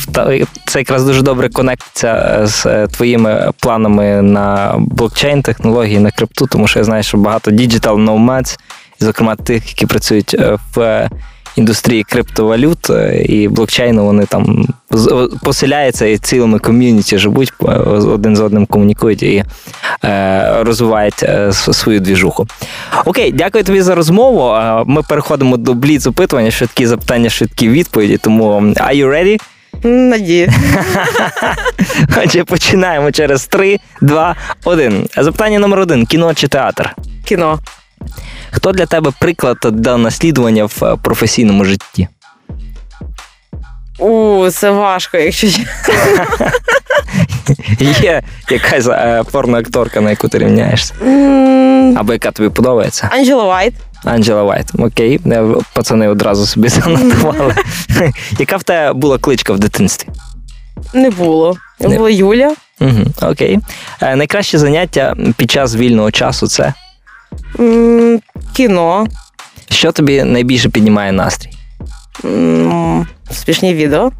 це 0.66 0.78
якраз 0.78 1.04
дуже 1.04 1.22
добре 1.22 1.48
конектиться 1.48 2.38
е, 2.42 2.46
з 2.46 2.66
е, 2.66 2.86
твоїми 2.86 3.52
планами 3.60 4.22
на 4.22 4.74
блокчейн, 4.78 5.42
технології, 5.42 5.98
на 5.98 6.10
крипту, 6.10 6.46
тому 6.46 6.68
що 6.68 6.78
я 6.78 6.84
знаю, 6.84 7.02
що 7.02 7.18
багато 7.18 7.50
nomads, 7.50 8.58
зокрема 9.00 9.36
тих, 9.36 9.68
які 9.68 9.86
працюють 9.86 10.36
в 10.74 11.08
індустрії 11.60 12.02
криптовалют 12.02 12.90
е, 12.90 13.22
і 13.28 13.48
блокчейну 13.48 14.04
вони 14.04 14.26
там 14.26 14.66
поселяються 15.42 16.06
і 16.06 16.18
цілими 16.18 16.58
ком'юніті 16.58 17.18
живуть, 17.18 17.52
е, 17.62 17.64
один 17.64 18.36
з 18.36 18.40
одним 18.40 18.66
комунікують 18.66 19.22
і 19.22 19.44
е, 20.04 20.56
розвивають 20.62 21.22
е, 21.22 21.52
свою 21.52 22.00
двіжуху. 22.00 22.46
Окей, 23.04 23.32
дякую 23.32 23.64
тобі 23.64 23.82
за 23.82 23.94
розмову. 23.94 24.56
Ми 24.86 25.02
переходимо 25.02 25.56
до 25.56 25.74
бліц 25.74 26.06
опитування, 26.06 26.50
швидкі 26.50 26.86
запитання, 26.86 27.30
швидкі 27.30 27.68
відповіді. 27.68 28.16
Тому 28.16 28.60
are 28.60 28.94
you 28.94 29.06
ready? 29.06 29.40
Надію. 29.84 30.52
Отже, 32.24 32.44
починаємо 32.44 33.12
через 33.12 33.46
3, 33.46 33.78
2, 34.00 34.36
1. 34.64 35.06
Запитання 35.16 35.58
номер 35.58 35.78
один: 35.78 36.06
кіно 36.06 36.34
чи 36.34 36.48
театр? 36.48 36.96
Кіно. 37.24 37.58
Хто 38.50 38.72
для 38.72 38.86
тебе 38.86 39.12
приклад 39.20 39.58
до 39.62 39.98
наслідування 39.98 40.64
в 40.64 40.78
е, 40.82 40.96
професійному 41.02 41.64
житті? 41.64 42.08
У, 43.98 44.46
це 44.50 44.70
важко, 44.70 45.18
якщо 45.18 45.46
Є 48.02 48.22
якась 48.50 48.86
е, 48.86 49.22
порноакторка, 49.32 50.00
на 50.00 50.10
яку 50.10 50.28
ти 50.28 50.38
рівняєшся? 50.38 50.94
Або 51.96 52.12
яка 52.12 52.30
тобі 52.30 52.48
подобається? 52.48 53.08
Анджела 53.12 53.44
Вайт. 53.44 53.74
Анджела 54.04 54.42
Вайт. 54.42 54.66
Окей, 54.78 55.20
е, 55.26 55.44
пацани 55.72 56.08
одразу 56.08 56.46
собі 56.46 56.68
занотували. 56.68 57.54
Яка 58.38 58.56
в 58.56 58.62
тебе 58.62 58.92
була 58.92 59.18
кличка 59.18 59.52
в 59.52 59.58
дитинстві? 59.58 60.08
Не 60.94 61.10
було. 61.10 61.56
Не 61.80 61.96
була 61.96 62.10
Юля. 62.10 62.54
Угу, 62.80 63.04
Окей. 63.22 63.58
Найкраще 64.00 64.58
заняття 64.58 65.14
під 65.36 65.50
час 65.50 65.76
вільного 65.76 66.10
часу 66.10 66.46
це? 66.46 66.74
Кіно. 68.56 69.06
Що 69.70 69.92
тобі 69.92 70.24
найбільше 70.24 70.68
піднімає 70.68 71.12
настрій? 71.12 71.50
Успішні 73.30 73.74
відео. 73.74 74.12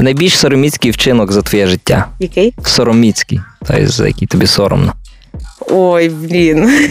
Найбільш 0.00 0.38
сороміцький 0.38 0.90
вчинок 0.90 1.32
за 1.32 1.42
твоє 1.42 1.66
життя. 1.66 2.06
Який? 2.18 2.54
Сороміцький, 2.64 3.40
той, 3.66 3.86
за 3.86 4.06
який 4.06 4.28
тобі 4.28 4.46
соромно. 4.46 4.92
Ой, 5.70 6.08
блін. 6.08 6.70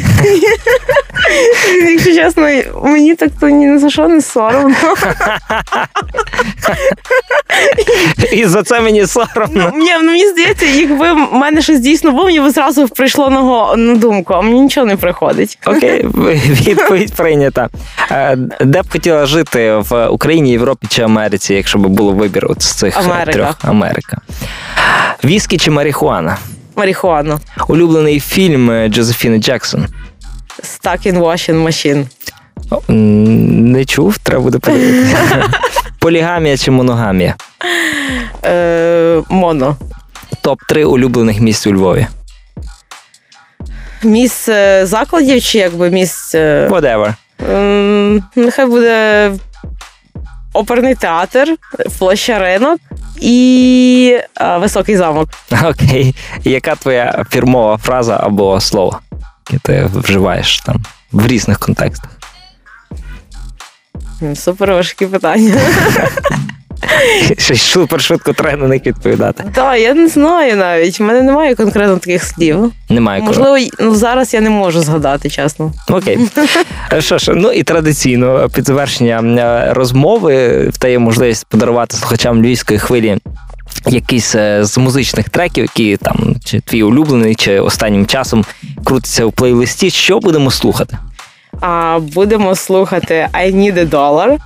Якщо 1.91 2.13
чесно, 2.15 2.49
мені 2.83 3.15
так 3.15 3.29
то 3.39 3.49
ні 3.49 3.77
за 3.77 3.89
що 3.89 4.07
не 4.07 4.21
соромно. 4.21 4.75
І 8.31 8.45
за 8.45 8.63
це 8.63 8.81
мені 8.81 9.07
соромно. 9.07 9.71
Ну, 9.75 9.85
ну, 10.01 10.11
Мені 10.11 10.27
здається, 10.29 10.65
якби 10.65 11.13
в 11.13 11.33
мене 11.33 11.61
щось 11.61 11.79
дійсно 11.79 12.11
було, 12.11 12.25
мені 12.25 12.49
зразу 12.49 12.87
прийшло 12.87 13.29
на, 13.29 13.75
на 13.75 13.95
думку, 13.95 14.33
а 14.33 14.41
мені 14.41 14.61
нічого 14.61 14.85
не 14.87 14.97
приходить. 14.97 15.57
Окей, 15.65 16.05
відповідь 16.67 17.13
прийнята. 17.13 17.69
Е, 18.11 18.37
де 18.61 18.81
б 18.81 18.91
хотіла 18.91 19.25
жити 19.25 19.75
в 19.75 20.07
Україні, 20.07 20.51
Європі 20.51 20.87
чи 20.89 21.01
Америці, 21.01 21.53
якщо 21.53 21.77
б 21.79 21.87
було 21.87 22.11
вибір 22.11 22.47
з 22.57 22.71
цих 22.71 22.97
Америка. 22.97 23.31
трьох 23.31 23.55
Америка? 23.61 24.17
Віскі 25.23 25.57
чи 25.57 25.71
марихуана? 25.71 26.37
Марихуана. 26.75 27.39
Улюблений 27.67 28.19
фільм 28.19 28.87
Джозефіни 28.87 29.37
Джексон. 29.37 29.85
Stuck 30.63 31.05
in 31.07 31.19
Washing 31.19 31.67
Machine. 31.67 32.07
Не 32.89 33.85
чув, 33.85 34.17
треба 34.17 34.41
буде 34.43 34.59
подивитися. 34.59 35.49
Полігамія 35.99 36.57
чи 36.57 36.71
моногамія? 36.71 37.35
Е, 38.45 39.21
Моно. 39.29 39.77
Топ-3 40.43 40.83
улюблених 40.83 41.39
місць 41.39 41.67
у 41.67 41.73
Львові. 41.73 42.07
Місце 44.03 44.85
закладів 44.85 45.43
чи 45.43 45.57
якби 45.57 45.89
місце. 45.89 46.67
Whatever. 46.71 47.13
Нехай 48.35 48.65
буде 48.65 49.31
оперний 50.53 50.95
театр, 50.95 51.47
площа 51.99 52.39
ринок 52.39 52.79
і 53.21 54.17
а, 54.35 54.57
високий 54.57 54.97
замок. 54.97 55.29
Окей. 55.65 56.15
Яка 56.43 56.75
твоя 56.75 57.23
фірмова 57.29 57.77
фраза 57.77 58.19
або 58.23 58.61
слово, 58.61 58.99
яке 59.49 59.59
ти 59.63 59.89
вживаєш 59.93 60.61
там 60.61 60.83
в 61.11 61.27
різних 61.27 61.59
контекстах? 61.59 62.09
Супер 64.35 64.71
важкі 64.71 65.05
питання. 65.05 65.53
Щось 67.37 67.61
супер 67.61 68.01
швидко 68.01 68.33
треба 68.33 68.61
на 68.61 68.67
них 68.67 68.85
відповідати. 68.85 69.43
Так, 69.53 69.79
я 69.79 69.93
не 69.93 70.07
знаю 70.07 70.55
навіть. 70.55 71.01
У 71.01 71.03
мене 71.03 71.21
немає 71.21 71.55
конкретно 71.55 71.97
таких 71.97 72.23
слів. 72.23 72.71
Немає 72.89 73.21
Можливо, 73.21 73.57
ну 73.79 73.95
зараз 73.95 74.33
я 74.33 74.41
не 74.41 74.49
можу 74.49 74.81
згадати, 74.81 75.29
чесно. 75.29 75.73
Окей. 75.89 76.19
Що 76.99 77.17
ж, 77.17 77.33
ну 77.33 77.51
і 77.51 77.63
традиційно 77.63 78.49
під 78.49 78.67
завершення 78.67 79.73
розмови 79.73 80.67
в 80.69 80.77
те 80.77 80.91
є 80.91 80.99
можливість 80.99 81.45
подарувати 81.45 81.97
слухачам 81.97 82.43
львівської 82.43 82.79
хвилі. 82.79 83.17
Якийсь 83.87 84.35
е, 84.35 84.65
з 84.65 84.77
музичних 84.77 85.29
треків, 85.29 85.63
які 85.63 85.97
там 85.97 86.35
чи 86.45 86.59
твій 86.59 86.83
улюблений, 86.83 87.35
чи 87.35 87.59
останнім 87.59 88.05
часом 88.05 88.45
крутиться 88.83 89.25
у 89.25 89.31
плейлисті. 89.31 89.89
Що 89.89 90.19
будемо 90.19 90.51
слухати? 90.51 90.97
А 91.61 91.99
будемо 92.13 92.55
слухати 92.55 93.29
I 93.33 93.55
Need 93.55 93.79
a 93.79 93.89
Dollar 93.89 94.37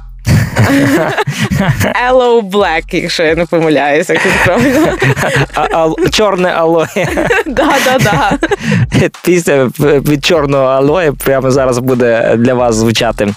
Hello 1.96 2.42
Black, 2.42 2.96
якщо 2.96 3.24
я 3.24 3.36
не 3.36 3.46
помиляюся, 3.46 4.13
як 4.13 4.22
правильно. 4.46 4.88
Чорне 6.12 6.50
алоє. 6.50 6.88
Да, 7.46 7.74
да, 7.86 7.98
да. 8.00 8.38
Пісня 9.24 9.72
від 9.80 10.26
чорного 10.26 10.65
алоє 10.65 11.12
прямо 11.12 11.52
зараз 11.52 11.80
буде 11.80 12.36
для 12.38 12.54
вас 12.54 12.76
звучати 12.76 13.34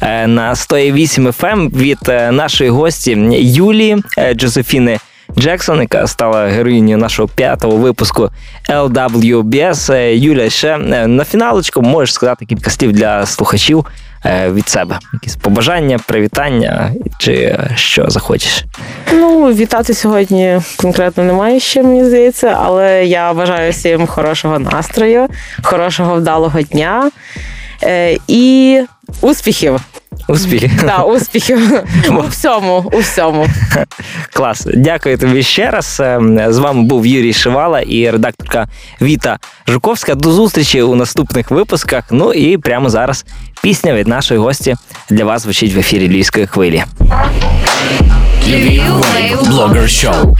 е, 0.00 0.26
на 0.26 0.56
108 0.56 1.28
FM 1.28 1.76
від 1.76 1.98
е, 2.08 2.32
нашої 2.32 2.70
гості 2.70 3.10
Юлії 3.40 4.02
Джозефіни. 4.34 4.98
Джексон, 5.38 5.80
яка 5.80 6.06
стала 6.06 6.46
героїнею 6.46 6.98
нашого 6.98 7.28
п'ятого 7.28 7.76
випуску 7.76 8.30
LWBS. 8.70 10.14
Юля, 10.14 10.50
ще 10.50 10.78
на 11.06 11.24
фіналочку 11.24 11.82
можеш 11.82 12.14
сказати 12.14 12.44
кілька 12.44 12.70
слів 12.70 12.92
для 12.92 13.26
слухачів 13.26 13.86
Е, 14.26 14.50
від 14.50 14.68
себе? 14.68 14.98
Якісь 15.12 15.36
побажання, 15.36 15.98
привітання 16.06 16.92
чи 17.18 17.58
що 17.74 18.10
захочеш? 18.10 18.64
Ну, 19.12 19.52
вітати 19.52 19.94
сьогодні 19.94 20.60
конкретно 20.76 21.24
немає 21.24 21.60
ще, 21.60 21.82
мені 21.82 22.04
здається, 22.04 22.58
але 22.62 23.06
я 23.06 23.32
бажаю 23.32 23.72
всім 23.72 24.06
хорошого 24.06 24.58
настрою, 24.58 25.28
хорошого 25.62 26.14
вдалого 26.14 26.62
дня 26.62 27.10
е, 27.82 28.16
і 28.28 28.80
успіхів. 29.20 29.80
Успіхи. 30.28 30.70
Так, 30.80 31.06
успіхів 31.08 31.80
у 32.10 32.20
всьому, 32.20 32.90
у 32.92 32.98
всьому. 32.98 33.46
Клас. 34.32 34.66
Дякую 34.74 35.18
тобі 35.18 35.42
ще 35.42 35.70
раз. 35.70 36.00
Ем, 36.00 36.52
з 36.52 36.58
вами 36.58 36.82
був 36.82 37.06
Юрій 37.06 37.32
Шивала 37.32 37.80
і 37.80 38.10
редакторка 38.10 38.68
Віта 39.02 39.38
Жуковська. 39.68 40.14
До 40.14 40.32
зустрічі 40.32 40.82
у 40.82 40.94
наступних 40.94 41.50
випусках. 41.50 42.04
Ну 42.10 42.32
і 42.32 42.58
прямо 42.58 42.90
зараз 42.90 43.24
пісня 43.62 43.94
від 43.94 44.08
нашої 44.08 44.40
гості 44.40 44.76
для 45.10 45.24
вас 45.24 45.42
звучить 45.42 45.74
в 45.74 45.78
ефірі 45.78 46.08
Львівської 46.08 46.46
хвилі. 46.46 46.84
Блогер 49.46 49.90
шоу. 49.90 50.36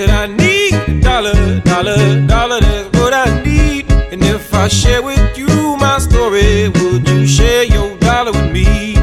Said 0.00 0.08
I 0.08 0.28
need 0.28 0.72
a 0.72 0.98
dollar, 1.02 1.60
dollar, 1.60 2.26
dollar, 2.26 2.58
that's 2.60 2.98
what 2.98 3.12
I 3.12 3.26
need. 3.44 3.92
And 4.10 4.22
if 4.24 4.54
I 4.54 4.66
share 4.66 5.02
with 5.02 5.36
you 5.36 5.76
my 5.76 5.98
story, 5.98 6.70
would 6.70 7.06
you 7.06 7.26
share 7.26 7.64
your 7.64 7.98
dollar 7.98 8.32
with 8.32 8.50
me? 8.50 8.94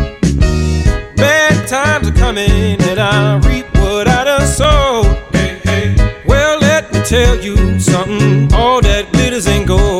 Bad 1.15 1.67
times 1.67 2.09
are 2.09 2.13
coming, 2.13 2.81
and 2.81 2.99
I 2.99 3.37
reap 3.47 3.67
what 3.75 4.07
I 4.07 4.23
done 4.23 4.47
sowed. 4.47 5.05
Hey, 5.35 5.59
hey. 5.65 6.23
Well, 6.25 6.57
let 6.61 6.91
me 6.91 7.03
tell 7.03 7.35
you 7.35 7.79
something. 7.79 8.51
All 8.55 8.81
that 8.81 9.11
glitters 9.11 9.45
ain't 9.45 9.67
gold 9.67 9.96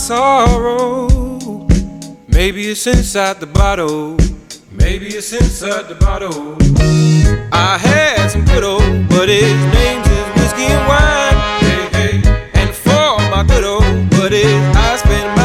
sorrow. 0.00 1.08
Maybe 2.26 2.70
it's 2.70 2.86
inside 2.86 3.38
the 3.38 3.46
bottle. 3.46 4.16
Maybe 4.72 5.08
it's 5.08 5.32
inside 5.32 5.88
the 5.88 5.94
bottle. 5.94 6.56
I 7.52 7.76
had 7.76 8.28
some 8.30 8.44
good 8.46 8.64
old, 8.64 9.08
but 9.10 9.28
his 9.28 9.52
name's 9.74 10.06
is 10.08 10.28
whiskey 10.36 10.64
and 10.64 10.88
wine. 10.88 11.36
Hey, 11.60 11.82
hey. 11.96 12.50
And 12.54 12.70
for 12.74 13.18
my 13.30 13.44
good 13.46 13.64
old, 13.64 14.10
but 14.10 14.32
I 14.32 14.96
spent 14.96 15.39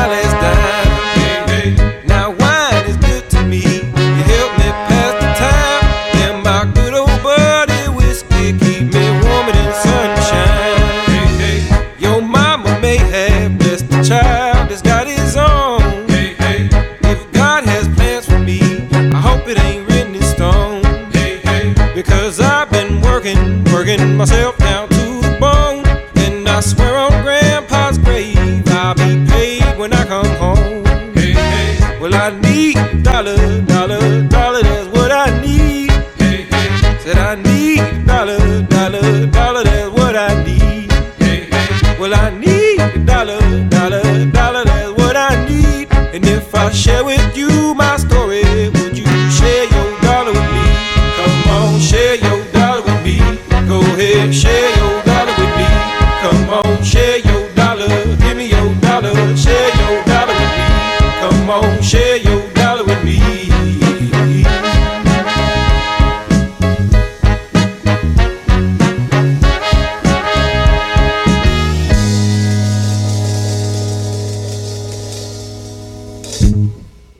I've 22.55 22.71
been 22.71 23.01
working, 23.01 23.65
working 23.65 24.15
myself 24.15 24.57
down 24.57 24.87
to 24.87 25.05
the 25.21 25.37
bone. 25.41 25.85
And 26.15 26.47
I 26.47 26.61
swear 26.61 26.97
on 26.97 27.11
Grandpa's 27.21 27.97
grave, 27.97 28.63
I'll 28.69 28.95
be 28.95 29.25
paid 29.27 29.77
when 29.77 29.91
I 29.91 30.05
come 30.05 30.33
home. 30.37 30.85
Hey, 31.13 31.33
hey. 31.33 31.99
Well, 31.99 32.15
I 32.15 32.29
need 32.39 32.77
a 32.77 33.74